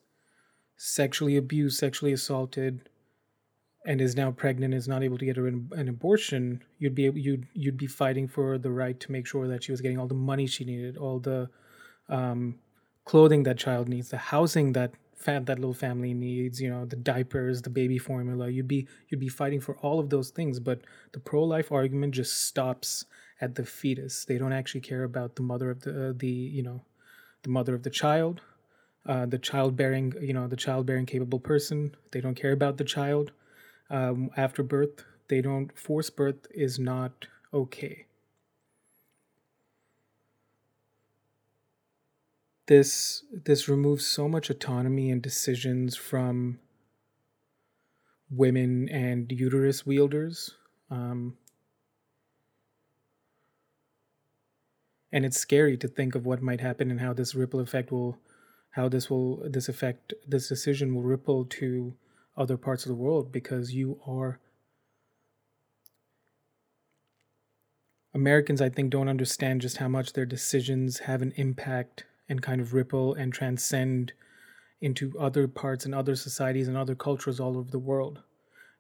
sexually 0.78 1.36
abused, 1.36 1.78
sexually 1.78 2.14
assaulted, 2.14 2.90
and 3.86 4.02
is 4.02 4.16
now 4.16 4.32
pregnant 4.32 4.74
is 4.74 4.88
not 4.88 5.04
able 5.04 5.18
to 5.18 5.26
get 5.26 5.38
an, 5.38 5.70
an 5.74 5.88
abortion, 5.88 6.64
you'd 6.80 6.96
be 6.96 7.04
you'd 7.04 7.46
you'd 7.54 7.78
be 7.78 7.88
fighting 7.88 8.28
for 8.28 8.58
the 8.58 8.72
right 8.72 9.00
to 9.00 9.12
make 9.12 9.28
sure 9.28 9.48
that 9.48 9.64
she 9.64 9.72
was 9.72 9.82
getting 9.82 10.00
all 10.00 10.08
the 10.08 10.16
money 10.16 10.48
she 10.48 10.66
needed, 10.66 10.98
all 10.98 11.20
the 11.20 11.50
um, 12.10 12.56
clothing 13.06 13.44
that 13.44 13.58
child 13.58 13.88
needs, 13.88 14.10
the 14.10 14.18
housing 14.18 14.74
that 14.74 14.92
fat 15.16 15.46
that 15.46 15.60
little 15.60 15.74
family 15.74 16.14
needs, 16.14 16.62
you 16.62 16.70
know, 16.70 16.86
the 16.86 16.96
diapers, 16.96 17.62
the 17.62 17.70
baby 17.70 17.98
formula. 17.98 18.50
You'd 18.50 18.68
be 18.68 18.88
you'd 19.10 19.20
be 19.20 19.30
fighting 19.30 19.62
for 19.62 19.78
all 19.78 20.00
of 20.00 20.10
those 20.10 20.32
things, 20.32 20.60
but 20.60 20.82
the 21.14 21.20
pro-life 21.20 21.72
argument 21.72 22.14
just 22.14 22.46
stops 22.46 23.06
at 23.42 23.56
the 23.56 23.66
fetus. 23.66 24.26
They 24.26 24.38
don't 24.38 24.54
actually 24.54 24.82
care 24.82 25.04
about 25.04 25.36
the 25.36 25.44
mother 25.44 25.70
of 25.70 25.82
the 25.82 26.10
uh, 26.10 26.14
the 26.16 26.28
you 26.28 26.64
know 26.64 26.82
the 27.44 27.50
mother 27.50 27.76
of 27.76 27.84
the 27.84 27.92
child, 27.92 28.42
uh, 29.06 29.28
the 29.28 29.38
childbearing, 29.38 30.14
you 30.20 30.34
know, 30.34 30.48
the 30.48 30.56
childbearing 30.56 31.06
capable 31.06 31.40
person. 31.40 31.96
They 32.12 32.22
don't 32.22 32.36
care 32.36 32.54
about 32.54 32.78
the 32.78 32.84
child 32.84 33.32
um, 33.90 34.30
after 34.36 34.64
birth. 34.64 35.06
They 35.28 35.42
don't, 35.42 35.78
force 35.78 36.10
birth 36.10 36.48
is 36.52 36.78
not 36.78 37.28
okay. 37.54 38.06
This 42.68 43.24
this 43.32 43.70
removes 43.70 44.08
so 44.08 44.28
much 44.28 44.50
autonomy 44.50 45.12
and 45.12 45.22
decisions 45.22 45.96
from 45.96 46.60
women 48.32 48.90
and 48.90 49.32
uterus 49.32 49.86
wielders. 49.86 50.56
Um, 50.90 51.38
and 55.12 55.26
it's 55.26 55.38
scary 55.38 55.78
to 55.78 55.88
think 55.88 56.14
of 56.14 56.26
what 56.26 56.42
might 56.42 56.60
happen 56.60 56.92
and 56.92 57.00
how 57.00 57.14
this 57.14 57.36
ripple 57.36 57.62
effect 57.62 57.92
will 57.92 58.18
how 58.72 58.90
this 58.90 59.10
will 59.10 59.50
this 59.50 59.70
effect 59.70 60.14
this 60.28 60.50
decision 60.50 60.94
will 60.94 61.04
ripple 61.04 61.46
to 61.46 61.94
other 62.38 62.58
parts 62.58 62.86
of 62.86 62.90
the 62.90 62.96
world 62.96 63.32
because 63.32 63.74
you 63.74 64.00
are 64.06 64.40
Americans 68.14 68.62
I 68.62 68.70
think 68.70 68.92
don't 68.92 69.10
understand 69.10 69.62
just 69.62 69.78
how 69.78 69.88
much 69.88 70.14
their 70.14 70.26
decisions 70.26 71.00
have 71.00 71.22
an 71.22 71.34
impact 71.36 72.06
and 72.30 72.42
kind 72.42 72.62
of 72.62 72.74
ripple 72.74 73.14
and 73.14 73.34
transcend 73.34 74.14
into 74.82 75.18
other 75.20 75.48
parts 75.48 75.86
and 75.86 75.94
other 75.94 76.16
societies 76.16 76.68
and 76.68 76.78
other 76.78 76.96
cultures 76.96 77.40
all 77.40 77.58
over 77.58 77.70
the 77.70 77.80
world 77.80 78.22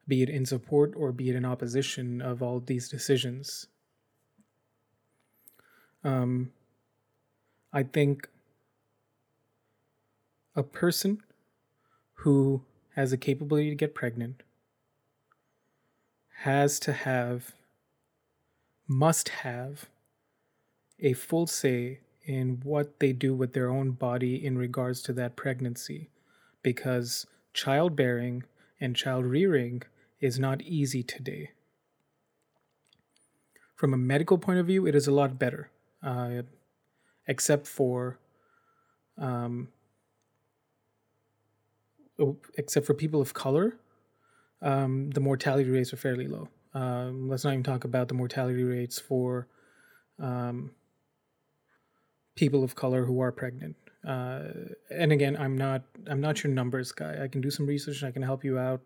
be 0.07 0.21
it 0.21 0.29
in 0.29 0.45
support 0.45 0.93
or 0.95 1.11
be 1.11 1.29
it 1.29 1.35
in 1.35 1.45
opposition 1.45 2.21
of 2.21 2.41
all 2.41 2.59
these 2.59 2.89
decisions. 2.89 3.67
Um, 6.03 6.51
I 7.73 7.83
think 7.83 8.29
a 10.55 10.63
person 10.63 11.23
who 12.13 12.61
has 12.95 13.11
the 13.11 13.17
capability 13.17 13.69
to 13.69 13.75
get 13.75 13.93
pregnant 13.93 14.43
has 16.39 16.79
to 16.79 16.93
have, 16.93 17.55
must 18.87 19.29
have, 19.29 19.85
a 20.99 21.13
full 21.13 21.47
say 21.47 21.99
in 22.23 22.61
what 22.63 22.99
they 22.99 23.11
do 23.11 23.33
with 23.33 23.53
their 23.53 23.69
own 23.69 23.91
body 23.91 24.45
in 24.45 24.57
regards 24.57 25.01
to 25.01 25.13
that 25.13 25.35
pregnancy 25.35 26.09
because 26.61 27.25
childbearing 27.53 28.43
and 28.79 28.95
child 28.95 29.25
rearing 29.25 29.81
is 30.19 30.39
not 30.39 30.61
easy 30.61 31.03
today. 31.03 31.51
From 33.75 33.93
a 33.93 33.97
medical 33.97 34.37
point 34.37 34.59
of 34.59 34.67
view, 34.67 34.85
it 34.85 34.95
is 34.95 35.07
a 35.07 35.11
lot 35.11 35.37
better 35.39 35.69
uh, 36.01 36.43
except 37.27 37.67
for 37.67 38.19
um, 39.17 39.69
except 42.57 42.85
for 42.85 42.93
people 42.93 43.21
of 43.21 43.33
color, 43.33 43.77
um, 44.61 45.09
the 45.11 45.19
mortality 45.19 45.69
rates 45.69 45.93
are 45.93 45.97
fairly 45.97 46.27
low. 46.27 46.49
Um, 46.73 47.29
let's 47.29 47.43
not 47.43 47.53
even 47.53 47.63
talk 47.63 47.83
about 47.83 48.07
the 48.07 48.13
mortality 48.13 48.63
rates 48.63 48.99
for 48.99 49.47
um, 50.19 50.71
people 52.35 52.63
of 52.63 52.75
color 52.75 53.05
who 53.05 53.19
are 53.21 53.31
pregnant. 53.31 53.75
Uh, 54.05 54.43
and 54.91 55.11
again, 55.11 55.35
I'm 55.37 55.57
not 55.57 55.83
I'm 56.07 56.21
not 56.21 56.43
your 56.43 56.53
numbers 56.53 56.91
guy. 56.91 57.23
I 57.23 57.27
can 57.27 57.41
do 57.41 57.49
some 57.49 57.65
research. 57.65 58.01
and 58.01 58.09
I 58.09 58.11
can 58.11 58.21
help 58.21 58.43
you 58.43 58.59
out. 58.59 58.81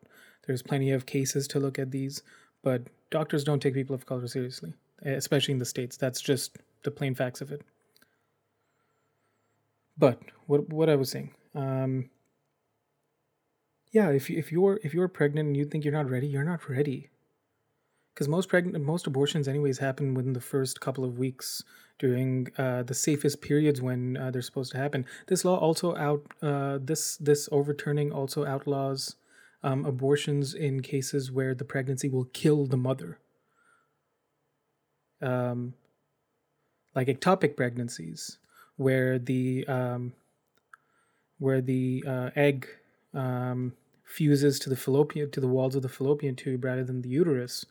There's 0.47 0.61
plenty 0.61 0.91
of 0.91 1.05
cases 1.05 1.47
to 1.49 1.59
look 1.59 1.77
at 1.77 1.91
these, 1.91 2.23
but 2.63 2.83
doctors 3.09 3.43
don't 3.43 3.61
take 3.61 3.73
people 3.73 3.95
of 3.95 4.05
color 4.05 4.27
seriously, 4.27 4.73
especially 5.03 5.53
in 5.53 5.59
the 5.59 5.65
states. 5.65 5.97
That's 5.97 6.21
just 6.21 6.57
the 6.83 6.91
plain 6.91 7.15
facts 7.15 7.41
of 7.41 7.51
it. 7.51 7.61
But 9.97 10.21
what 10.47 10.69
what 10.69 10.89
I 10.89 10.95
was 10.95 11.09
saying, 11.09 11.31
um, 11.53 12.09
yeah, 13.91 14.10
if 14.10 14.30
if 14.30 14.52
you're 14.52 14.80
if 14.84 14.93
you're 14.93 15.08
pregnant 15.08 15.47
and 15.47 15.58
you 15.58 15.65
think 15.65 15.84
you're 15.84 15.93
not 15.93 16.10
ready, 16.10 16.28
you're 16.28 16.43
not 16.43 16.69
ready. 16.69 17.10
Because 18.13 18.28
most 18.28 18.49
pregnant 18.49 18.84
most 18.84 19.08
abortions 19.08 19.47
anyways 19.47 19.80
happen 19.80 20.13
within 20.13 20.34
the 20.34 20.41
first 20.41 20.82
couple 20.82 21.04
of 21.04 21.17
weeks 21.17 21.63
during 21.97 22.47
uh, 22.58 22.84
the 22.84 22.93
safest 22.93 23.41
periods 23.41 23.82
when 23.82 24.17
uh, 24.17 24.32
they're 24.32 24.41
supposed 24.41 24.71
to 24.71 24.78
happen. 24.78 25.06
This 25.28 25.43
law 25.43 25.58
also 25.58 25.95
out 25.95 26.25
uh, 26.41 26.80
this 26.82 27.17
this 27.17 27.49
overturning 27.52 28.12
also 28.12 28.45
outlaws 28.45 29.15
um, 29.63 29.86
abortions 29.86 30.54
in 30.54 30.82
cases 30.82 31.32
where 31.32 31.56
the 31.56 31.65
pregnancy 31.65 32.10
will 32.10 32.25
kill 32.25 32.65
the 32.65 32.78
mother. 32.78 33.19
Um, 35.21 35.73
like 36.95 37.08
ectopic 37.08 37.58
pregnancies, 37.58 38.38
where 38.78 39.19
the 39.19 39.65
um, 39.67 40.13
where 41.39 41.62
the 41.62 42.04
uh, 42.08 42.30
egg 42.36 42.67
um, 43.13 43.74
fuses 44.04 44.60
to 44.60 44.69
the 44.69 44.76
fallopian 44.76 45.32
to 45.32 45.39
the 45.39 45.48
walls 45.48 45.76
of 45.76 45.82
the 45.82 45.89
fallopian 45.89 46.36
tube 46.36 46.63
rather 46.63 46.84
than 46.84 47.02
the 47.02 47.10
uterus, 47.10 47.65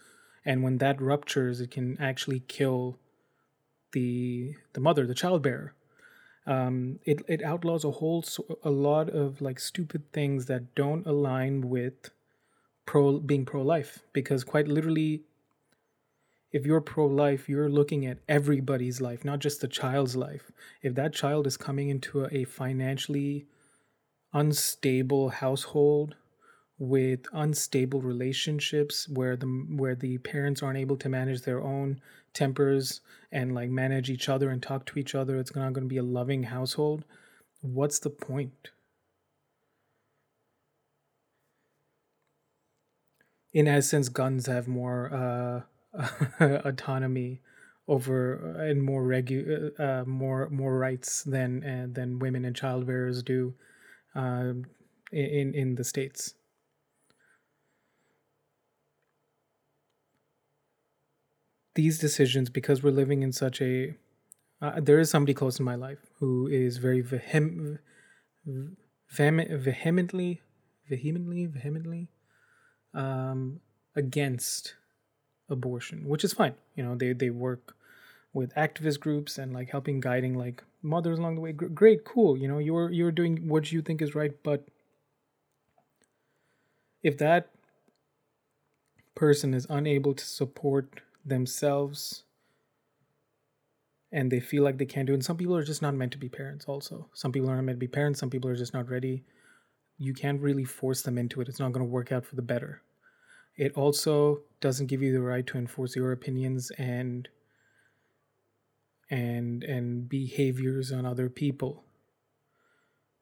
and 0.44 0.62
when 0.62 0.78
that 0.78 1.00
ruptures, 1.00 1.60
it 1.60 1.70
can 1.70 1.96
actually 2.00 2.40
kill 2.40 2.98
the 3.92 4.54
the 4.72 4.80
mother, 4.80 5.06
the 5.06 5.14
childbearer. 5.14 5.74
Um, 6.46 6.98
it 7.04 7.22
it 7.28 7.42
outlaws 7.42 7.84
a 7.84 7.90
whole 7.90 8.24
a 8.62 8.70
lot 8.70 9.10
of 9.10 9.40
like 9.40 9.60
stupid 9.60 10.12
things 10.12 10.46
that 10.46 10.74
don't 10.74 11.06
align 11.06 11.68
with 11.68 12.10
pro 12.86 13.18
being 13.18 13.44
pro 13.44 13.62
life 13.62 13.98
because 14.12 14.44
quite 14.44 14.66
literally 14.66 15.22
if 16.50 16.64
you're 16.64 16.80
pro 16.80 17.06
life, 17.06 17.48
you're 17.48 17.68
looking 17.68 18.06
at 18.06 18.18
everybody's 18.28 19.00
life, 19.00 19.24
not 19.24 19.38
just 19.38 19.60
the 19.60 19.68
child's 19.68 20.16
life. 20.16 20.50
If 20.82 20.94
that 20.94 21.12
child 21.12 21.46
is 21.46 21.56
coming 21.56 21.90
into 21.90 22.26
a, 22.30 22.44
financially 22.44 23.46
unstable 24.32 25.30
household 25.30 26.16
with 26.78 27.26
unstable 27.32 28.00
relationships 28.00 29.08
where 29.08 29.36
the 29.36 29.46
where 29.46 29.94
the 29.94 30.18
parents 30.18 30.62
aren't 30.62 30.78
able 30.78 30.96
to 30.96 31.08
manage 31.08 31.42
their 31.42 31.62
own 31.62 32.00
tempers 32.34 33.00
and 33.32 33.54
like 33.54 33.70
manage 33.70 34.10
each 34.10 34.28
other 34.28 34.50
and 34.50 34.62
talk 34.62 34.86
to 34.86 34.98
each 34.98 35.14
other 35.14 35.36
it's 35.38 35.54
not 35.56 35.72
going 35.72 35.84
to 35.84 35.88
be 35.88 35.96
a 35.98 36.02
loving 36.02 36.44
household. 36.44 37.04
What's 37.60 37.98
the 37.98 38.10
point? 38.10 38.70
In 43.52 43.66
essence 43.68 44.08
guns 44.08 44.46
have 44.46 44.66
more 44.68 45.12
uh 45.12 45.62
autonomy 46.40 47.40
over 47.88 48.54
uh, 48.58 48.62
and 48.64 48.82
more 48.82 49.02
regu- 49.02 49.78
uh, 49.78 49.82
uh, 49.82 50.04
more 50.06 50.48
more 50.50 50.78
rights 50.78 51.22
than 51.24 51.64
uh, 51.64 51.86
than 51.90 52.18
women 52.18 52.44
and 52.44 52.54
child 52.56 52.86
bearers 52.86 53.22
do 53.22 53.54
uh, 54.18 54.52
in 55.12 55.54
in 55.54 55.74
the 55.76 55.84
states. 55.84 56.34
These 61.74 61.98
decisions, 61.98 62.50
because 62.50 62.82
we're 62.82 62.90
living 62.90 63.22
in 63.22 63.32
such 63.32 63.62
a, 63.62 63.94
uh, 64.60 64.80
there 64.80 64.98
is 64.98 65.10
somebody 65.10 65.32
close 65.34 65.60
in 65.60 65.64
my 65.64 65.76
life 65.76 66.00
who 66.18 66.48
is 66.48 66.78
very 66.78 67.02
vehem- 67.02 67.78
vehemently, 69.10 70.40
vehemently, 70.88 71.46
vehemently 71.46 72.08
um, 72.94 73.60
against 73.94 74.74
abortion, 75.48 76.08
which 76.08 76.24
is 76.24 76.32
fine. 76.32 76.54
You 76.76 76.84
know, 76.84 76.94
they 76.96 77.12
they 77.12 77.30
work 77.30 77.74
with 78.32 78.54
activist 78.54 79.00
groups 79.00 79.38
and 79.38 79.52
like 79.52 79.70
helping 79.70 80.00
guiding 80.00 80.34
like 80.34 80.62
mothers 80.82 81.18
along 81.18 81.34
the 81.34 81.40
way. 81.40 81.52
Great, 81.52 82.04
cool. 82.04 82.36
You 82.36 82.48
know, 82.48 82.58
you're 82.58 82.90
you're 82.90 83.12
doing 83.12 83.48
what 83.48 83.72
you 83.72 83.82
think 83.82 84.02
is 84.02 84.14
right, 84.14 84.32
but 84.42 84.66
if 87.02 87.18
that 87.18 87.50
person 89.14 89.52
is 89.52 89.66
unable 89.68 90.14
to 90.14 90.24
support 90.24 91.00
themselves 91.24 92.22
and 94.12 94.30
they 94.30 94.40
feel 94.40 94.62
like 94.62 94.78
they 94.78 94.86
can't 94.86 95.06
do 95.06 95.12
it. 95.12 95.16
And 95.16 95.24
some 95.24 95.36
people 95.36 95.56
are 95.56 95.64
just 95.64 95.82
not 95.82 95.94
meant 95.94 96.12
to 96.12 96.18
be 96.18 96.28
parents, 96.28 96.64
also. 96.66 97.08
Some 97.12 97.32
people 97.32 97.50
are 97.50 97.56
not 97.56 97.64
meant 97.64 97.76
to 97.76 97.80
be 97.80 97.88
parents, 97.88 98.20
some 98.20 98.30
people 98.30 98.48
are 98.48 98.56
just 98.56 98.72
not 98.72 98.88
ready. 98.88 99.24
You 99.98 100.14
can't 100.14 100.40
really 100.40 100.64
force 100.64 101.02
them 101.02 101.18
into 101.18 101.40
it. 101.40 101.48
It's 101.48 101.58
not 101.58 101.72
going 101.72 101.84
to 101.84 101.90
work 101.90 102.12
out 102.12 102.24
for 102.24 102.36
the 102.36 102.42
better. 102.42 102.82
It 103.56 103.72
also 103.74 104.42
doesn't 104.60 104.86
give 104.86 105.02
you 105.02 105.12
the 105.12 105.20
right 105.20 105.46
to 105.48 105.58
enforce 105.58 105.96
your 105.96 106.12
opinions 106.12 106.70
and 106.78 107.28
and 109.10 109.64
and 109.64 110.08
behaviors 110.08 110.92
on 110.92 111.06
other 111.06 111.28
people 111.28 111.84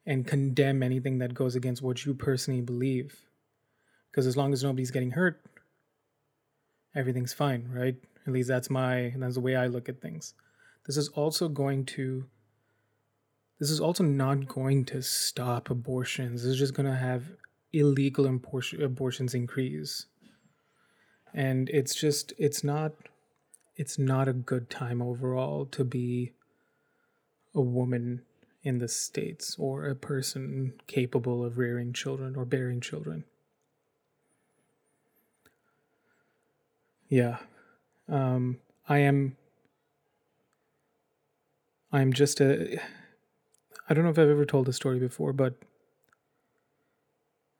and 0.05 0.27
condemn 0.27 0.83
anything 0.83 1.18
that 1.18 1.35
goes 1.35 1.57
against 1.57 1.83
what 1.83 2.05
you 2.05 2.14
personally 2.14 2.61
believe. 2.61 3.22
Because 4.11 4.27
as 4.27 4.37
long 4.37 4.53
as 4.53 4.62
nobody's 4.62 4.90
getting 4.90 5.12
hurt 5.12 5.40
everything's 6.96 7.35
fine 7.35 7.68
right? 7.72 7.94
At 8.27 8.33
least 8.33 8.49
that's 8.49 8.70
my 8.70 9.12
that's 9.16 9.35
the 9.35 9.40
way 9.40 9.55
i 9.55 9.66
look 9.66 9.88
at 9.88 10.01
things. 10.01 10.35
This 10.87 10.96
is 10.96 11.09
also 11.09 11.49
going 11.49 11.85
to 11.96 12.25
this 13.61 13.70
is 13.70 13.81
also 13.81 14.05
not 14.05 14.49
going 14.49 14.85
to 14.87 15.03
stop 15.03 15.70
abortions. 15.70 16.42
This 16.42 16.53
is 16.53 16.59
just 16.59 16.75
going 16.75 16.90
to 16.90 16.96
have 16.96 17.25
illegal 17.72 18.27
abortions 18.27 19.35
increase. 19.35 20.07
And 21.33 21.70
it's 21.70 21.94
just 21.94 22.33
it's 22.38 22.64
not 22.64 22.92
it's 23.77 23.99
not 23.99 24.29
a 24.29 24.33
good 24.33 24.71
time 24.71 25.03
overall 25.03 25.67
to 25.67 25.85
be 25.85 26.33
a 27.55 27.61
woman 27.61 28.23
in 28.62 28.79
the 28.79 28.89
states 28.89 29.57
or 29.59 29.87
a 29.87 29.95
person 29.95 30.73
capable 30.87 31.45
of 31.45 31.59
rearing 31.59 31.93
children 31.93 32.35
or 32.37 32.45
bearing 32.45 32.81
children. 32.81 33.25
Yeah. 37.09 37.39
Um 38.09 38.59
i 38.89 38.99
am 38.99 39.37
i'm 41.93 42.12
just 42.12 42.41
a 42.41 42.79
i 43.89 43.95
don't 43.95 44.05
know 44.05 44.11
if 44.11 44.19
i've 44.19 44.29
ever 44.29 44.45
told 44.45 44.67
this 44.67 44.77
story 44.77 45.01
before 45.01 45.33
but 45.33 45.55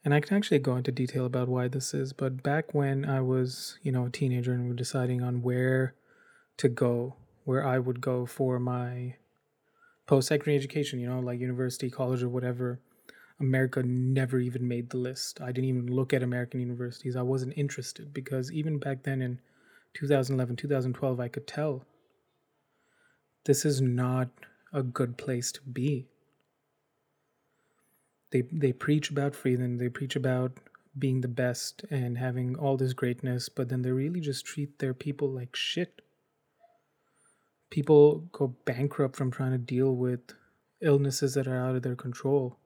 and 0.07 0.15
I 0.15 0.21
can 0.21 0.37
actually 0.37 0.61
go 0.61 0.77
into 0.77 0.93
detail 0.93 1.27
about 1.27 1.49
why 1.49 1.67
this 1.67 1.93
is, 1.93 2.13
but 2.13 2.41
back 2.41 2.73
when 2.73 3.05
I 3.05 3.21
was, 3.21 3.77
you 3.83 3.91
know, 3.91 4.07
a 4.07 4.11
teenager 4.11 4.53
and 4.53 4.63
we 4.63 4.69
were 4.69 4.75
deciding 4.77 5.21
on 5.21 5.43
where 5.43 5.95
to 6.59 6.69
go, 6.69 7.17
where 7.45 7.67
I 7.67 7.79
would 7.79 8.01
go 8.01 8.27
for 8.27 8.59
my 8.59 9.17
post 10.07 10.29
secondary 10.29 10.57
education, 10.57 11.01
you 11.01 11.09
know, 11.09 11.21
like 11.21 11.41
university, 11.41 11.91
college, 11.91 12.23
or 12.23 12.29
whatever, 12.29 12.81
America 13.41 13.83
never 13.83 14.39
even 14.39 14.67
made 14.67 14.91
the 14.91 14.97
list. 14.97 15.41
I 15.41 15.53
didn't 15.53 15.69
even 15.69 15.87
look 15.89 16.13
at 16.13 16.23
American 16.23 16.61
universities. 16.61 17.17
I 17.17 17.23
wasn't 17.23 17.57
interested 17.57 18.15
because 18.15 18.51
even 18.53 18.79
back 18.79 19.03
then 19.03 19.21
in 19.21 19.41
2011, 19.95 20.57
2012, 20.57 21.21
I 21.21 21.29
could 21.29 21.47
tell 21.47 21.85
this 23.45 23.65
is 23.65 23.81
not 23.81 24.29
a 24.73 24.83
good 24.83 25.17
place 25.17 25.53
to 25.53 25.61
be 25.63 26.07
they 28.31 28.43
they 28.53 28.73
preach 28.73 29.11
about 29.11 29.35
freedom 29.35 29.79
they 29.79 29.89
preach 29.89 30.17
about 30.17 30.53
being 30.99 31.21
the 31.21 31.29
best 31.29 31.85
and 31.91 32.19
having 32.19 32.57
all 32.57 32.77
this 32.77 32.93
greatness 32.93 33.49
but 33.49 33.69
then 33.69 33.83
they 33.83 33.91
really 33.91 34.21
just 34.21 34.45
treat 34.45 34.79
their 34.79 34.95
people 34.95 35.29
like 35.31 35.55
shit 35.55 36.03
people 37.71 38.21
go 38.33 38.55
bankrupt 38.65 39.17
from 39.17 39.31
trying 39.31 39.53
to 39.53 39.59
deal 39.59 39.95
with 39.95 40.21
illnesses 40.81 41.35
that 41.35 41.49
are 41.49 41.57
out 41.57 41.77
of 41.77 41.83
their 41.83 41.97
control 41.97 42.59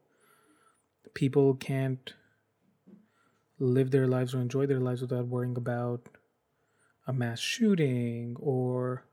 people 1.14 1.54
can't 1.54 2.14
live 3.58 3.90
their 3.90 4.06
lives 4.06 4.34
or 4.34 4.40
enjoy 4.40 4.66
their 4.66 4.80
lives 4.80 5.02
without 5.02 5.26
worrying 5.26 5.56
about 5.56 6.08
a 7.06 7.12
mass 7.12 7.38
shooting 7.38 8.36
or 8.40 9.04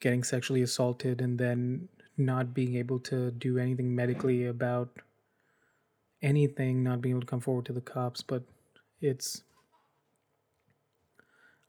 getting 0.00 0.24
sexually 0.24 0.62
assaulted 0.62 1.20
and 1.20 1.38
then 1.38 1.88
not 2.16 2.54
being 2.54 2.74
able 2.76 2.98
to 2.98 3.30
do 3.30 3.58
anything 3.58 3.94
medically 3.94 4.46
about 4.46 4.90
anything, 6.22 6.82
not 6.82 7.00
being 7.00 7.14
able 7.14 7.20
to 7.20 7.26
come 7.26 7.40
forward 7.40 7.64
to 7.66 7.72
the 7.72 7.80
cops, 7.80 8.22
but 8.22 8.42
it's. 9.00 9.42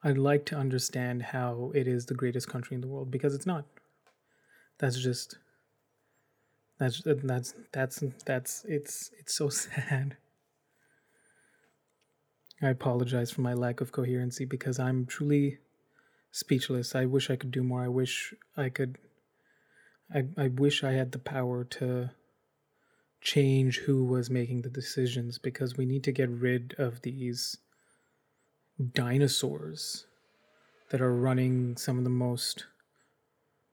I'd 0.04 0.18
like 0.18 0.46
to 0.48 0.58
understand 0.58 1.24
how 1.24 1.72
it 1.74 1.88
is 1.88 2.06
the 2.06 2.14
greatest 2.14 2.50
country 2.50 2.76
in 2.76 2.82
the 2.82 2.88
world 2.88 3.10
because 3.10 3.34
it's 3.34 3.46
not. 3.46 3.66
That's 4.80 5.00
just. 5.00 5.38
That's 6.80 7.06
uh, 7.06 7.16
that's 7.24 7.54
that's 7.72 8.04
that's 8.26 8.66
it's 8.68 9.12
it's 9.18 9.36
so 9.36 9.50
sad. 9.50 10.18
I 12.62 12.70
apologize 12.70 13.32
for 13.32 13.42
my 13.42 13.54
lack 13.54 13.82
of 13.82 13.92
coherency 13.92 14.46
because 14.46 14.80
I'm 14.80 15.06
truly 15.06 15.60
speechless. 16.32 16.96
I 16.96 17.06
wish 17.06 17.30
I 17.30 17.36
could 17.36 17.52
do 17.52 17.64
more. 17.64 17.84
I 17.84 17.90
wish 17.90 18.34
I 18.58 18.70
could 18.70 18.98
I, 20.14 20.26
I 20.38 20.48
wish 20.48 20.84
I 20.84 20.92
had 20.92 21.12
the 21.12 21.20
power 21.20 21.64
to 21.64 22.12
change 23.22 23.80
who 23.80 24.04
was 24.04 24.30
making 24.30 24.62
the 24.62 24.70
decisions 24.70 25.38
because 25.38 25.78
we 25.78 25.86
need 25.86 26.04
to 26.04 26.12
get 26.12 26.30
rid 26.30 26.76
of 26.78 27.02
these 27.02 27.58
dinosaurs 28.94 30.06
that 30.90 31.02
are 31.02 31.16
running 31.16 31.76
some 31.78 31.98
of 31.98 32.04
the 32.04 32.10
most 32.10 32.66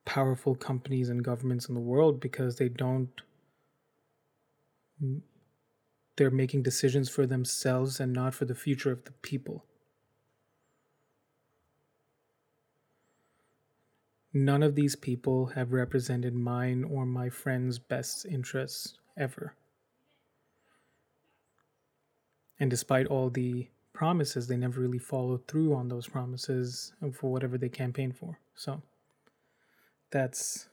powerful 0.04 0.54
companies 0.54 1.08
and 1.08 1.24
governments 1.24 1.68
in 1.68 1.74
the 1.74 1.80
world 1.80 2.20
because 2.20 2.56
they 2.56 2.68
don't 2.68 3.22
they're 6.16 6.30
making 6.30 6.62
decisions 6.62 7.08
for 7.08 7.26
themselves 7.26 8.00
and 8.00 8.12
not 8.12 8.34
for 8.34 8.44
the 8.44 8.54
future 8.54 8.92
of 8.92 9.04
the 9.04 9.12
people 9.22 9.64
None 14.32 14.62
of 14.62 14.76
these 14.76 14.94
people 14.94 15.46
have 15.46 15.72
represented 15.72 16.34
mine 16.34 16.84
or 16.84 17.04
my 17.04 17.28
friend's 17.28 17.80
best 17.80 18.24
interests 18.24 18.96
ever. 19.16 19.54
And 22.60 22.70
despite 22.70 23.06
all 23.06 23.30
the 23.30 23.68
promises, 24.00 24.46
they 24.46 24.56
never 24.56 24.80
really 24.80 24.96
followed 24.96 25.46
through 25.46 25.74
on 25.74 25.86
those 25.86 26.08
promises 26.08 26.94
for 27.12 27.30
whatever 27.30 27.58
they 27.58 27.68
campaigned 27.68 28.16
for. 28.16 28.38
So 28.54 28.80
that's 30.10 30.70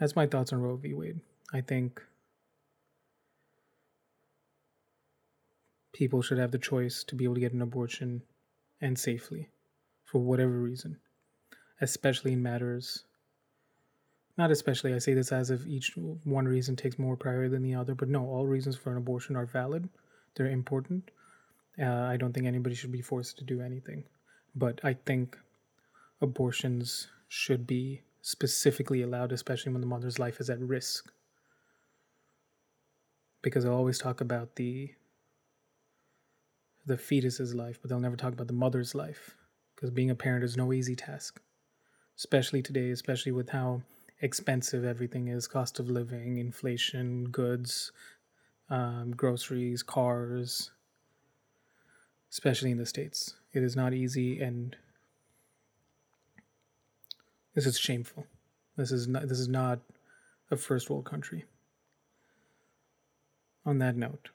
that's 0.00 0.16
my 0.16 0.26
thoughts 0.26 0.54
on 0.54 0.62
Roe 0.62 0.76
v. 0.76 0.94
Wade. 0.94 1.20
I 1.52 1.60
think 1.60 2.00
people 5.92 6.22
should 6.22 6.38
have 6.38 6.50
the 6.50 6.58
choice 6.58 7.04
to 7.04 7.14
be 7.14 7.24
able 7.24 7.34
to 7.34 7.40
get 7.40 7.52
an 7.52 7.60
abortion 7.60 8.22
and 8.80 8.98
safely 8.98 9.50
for 10.06 10.20
whatever 10.20 10.58
reason 10.70 10.96
especially 11.80 12.32
in 12.32 12.42
matters 12.42 13.04
not 14.36 14.50
especially, 14.50 14.94
I 14.94 14.98
say 14.98 15.14
this 15.14 15.30
as 15.30 15.50
if 15.50 15.64
each 15.66 15.92
one 15.96 16.46
reason 16.46 16.74
takes 16.74 16.98
more 16.98 17.16
priority 17.16 17.50
than 17.50 17.62
the 17.62 17.76
other, 17.76 17.94
but 17.94 18.08
no, 18.08 18.26
all 18.26 18.46
reasons 18.46 18.76
for 18.76 18.90
an 18.90 18.96
abortion 18.96 19.36
are 19.36 19.46
valid. 19.46 19.88
They're 20.34 20.50
important. 20.50 21.12
Uh, 21.80 22.04
I 22.12 22.16
don't 22.16 22.32
think 22.32 22.46
anybody 22.46 22.74
should 22.74 22.92
be 22.92 23.02
forced 23.02 23.38
to 23.38 23.44
do 23.44 23.60
anything. 23.60 24.04
But 24.54 24.80
I 24.84 24.94
think 24.94 25.36
abortions 26.20 27.08
should 27.28 27.66
be 27.66 28.02
specifically 28.22 29.02
allowed, 29.02 29.32
especially 29.32 29.72
when 29.72 29.80
the 29.80 29.86
mother's 29.86 30.18
life 30.18 30.40
is 30.40 30.50
at 30.50 30.60
risk. 30.60 31.12
Because 33.42 33.64
they'll 33.64 33.74
always 33.74 33.98
talk 33.98 34.20
about 34.20 34.56
the 34.56 34.92
the 36.86 36.96
fetus's 36.98 37.54
life, 37.54 37.78
but 37.80 37.88
they'll 37.88 37.98
never 37.98 38.16
talk 38.16 38.32
about 38.34 38.46
the 38.46 38.52
mother's 38.52 38.94
life. 38.94 39.36
Because 39.74 39.90
being 39.90 40.10
a 40.10 40.14
parent 40.14 40.44
is 40.44 40.56
no 40.56 40.72
easy 40.72 40.94
task. 40.94 41.40
Especially 42.16 42.62
today, 42.62 42.90
especially 42.90 43.32
with 43.32 43.48
how 43.48 43.82
expensive 44.20 44.84
everything 44.84 45.28
is 45.28 45.48
cost 45.48 45.80
of 45.80 45.90
living, 45.90 46.38
inflation, 46.38 47.24
goods, 47.30 47.90
um, 48.70 49.12
groceries, 49.16 49.82
cars, 49.82 50.70
especially 52.34 52.72
in 52.72 52.78
the 52.78 52.84
States. 52.84 53.34
It 53.52 53.62
is 53.62 53.76
not 53.76 53.94
easy 53.94 54.40
and 54.40 54.74
this 57.54 57.64
is 57.64 57.78
shameful. 57.78 58.26
This 58.76 58.90
is 58.90 59.06
not 59.06 59.28
this 59.28 59.38
is 59.38 59.46
not 59.46 59.78
a 60.50 60.56
first 60.56 60.90
world 60.90 61.04
country. 61.04 61.44
On 63.64 63.78
that 63.78 63.96
note, 63.96 64.30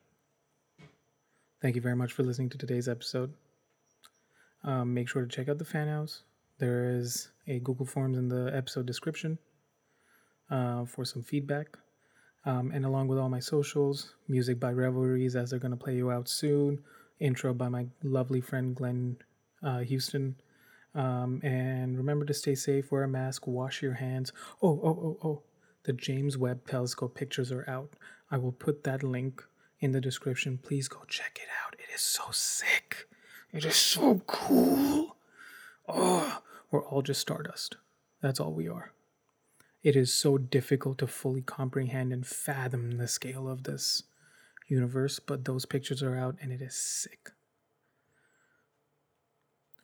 thank 1.61 1.75
you 1.75 1.81
very 1.81 1.95
much 1.95 2.13
for 2.13 2.23
listening 2.23 2.49
to 2.51 2.57
today's 2.57 2.87
episode. 2.87 3.33
Um, 4.63 4.93
make 4.93 5.09
sure 5.09 5.21
to 5.21 5.27
check 5.27 5.49
out 5.49 5.57
the 5.57 5.65
fan 5.65 5.89
house. 5.89 6.23
There 6.57 6.97
is 6.97 7.27
a 7.47 7.59
Google 7.59 7.85
Forms 7.85 8.17
in 8.17 8.29
the 8.29 8.49
episode 8.55 8.85
description 8.85 9.37
uh, 10.49 10.85
for 10.85 11.03
some 11.03 11.21
feedback. 11.21 11.77
Um, 12.45 12.71
and 12.73 12.85
along 12.85 13.09
with 13.09 13.19
all 13.19 13.29
my 13.29 13.41
socials, 13.41 14.13
music 14.29 14.57
by 14.57 14.71
Revelries 14.71 15.35
as 15.35 15.49
they're 15.49 15.59
going 15.59 15.77
to 15.77 15.77
play 15.77 15.97
you 15.97 16.11
out 16.11 16.29
soon, 16.29 16.81
intro 17.19 17.53
by 17.53 17.69
my 17.69 17.87
lovely 18.03 18.41
friend 18.41 18.75
Glenn 18.75 19.17
uh, 19.61 19.79
Houston. 19.79 20.35
Um, 20.95 21.39
and 21.43 21.97
remember 21.97 22.25
to 22.25 22.33
stay 22.33 22.55
safe, 22.55 22.91
wear 22.91 23.03
a 23.03 23.07
mask, 23.07 23.45
wash 23.45 23.81
your 23.81 23.93
hands. 23.93 24.31
Oh, 24.61 24.79
oh, 24.83 25.17
oh, 25.23 25.27
oh. 25.27 25.41
The 25.83 25.93
James 25.93 26.37
Webb 26.37 26.67
Telescope 26.67 27.15
pictures 27.15 27.51
are 27.51 27.67
out. 27.69 27.93
I 28.29 28.37
will 28.37 28.51
put 28.51 28.83
that 28.83 29.01
link 29.01 29.43
in 29.79 29.91
the 29.91 30.01
description. 30.01 30.59
Please 30.61 30.87
go 30.87 30.99
check 31.07 31.39
it 31.41 31.49
out. 31.65 31.75
It 31.75 31.93
is 31.93 32.01
so 32.01 32.23
sick. 32.31 33.07
It 33.51 33.65
is 33.65 33.75
so 33.75 34.21
cool. 34.27 35.15
Oh, 35.87 36.41
we're 36.69 36.85
all 36.85 37.01
just 37.01 37.21
stardust. 37.21 37.77
That's 38.21 38.39
all 38.39 38.51
we 38.53 38.67
are. 38.67 38.91
It 39.81 39.95
is 39.95 40.13
so 40.13 40.37
difficult 40.37 40.97
to 40.97 41.07
fully 41.07 41.41
comprehend 41.41 42.11
and 42.11 42.27
fathom 42.27 42.97
the 42.97 43.07
scale 43.07 43.47
of 43.47 43.63
this 43.63 44.03
universe, 44.69 45.19
but 45.19 45.45
those 45.45 45.65
pictures 45.65 46.01
are 46.01 46.15
out 46.15 46.35
and 46.41 46.51
it 46.51 46.61
is 46.61 46.75
sick. 46.75 47.31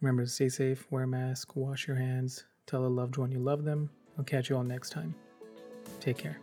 Remember 0.01 0.23
to 0.23 0.29
stay 0.29 0.49
safe, 0.49 0.85
wear 0.91 1.03
a 1.03 1.07
mask, 1.07 1.55
wash 1.55 1.87
your 1.87 1.97
hands, 1.97 2.45
tell 2.67 2.85
a 2.85 2.87
loved 2.87 3.17
one 3.17 3.31
you 3.31 3.39
love 3.39 3.63
them. 3.63 3.89
I'll 4.17 4.23
catch 4.23 4.49
you 4.49 4.57
all 4.57 4.63
next 4.63 4.91
time. 4.91 5.15
Take 5.99 6.17
care. 6.17 6.39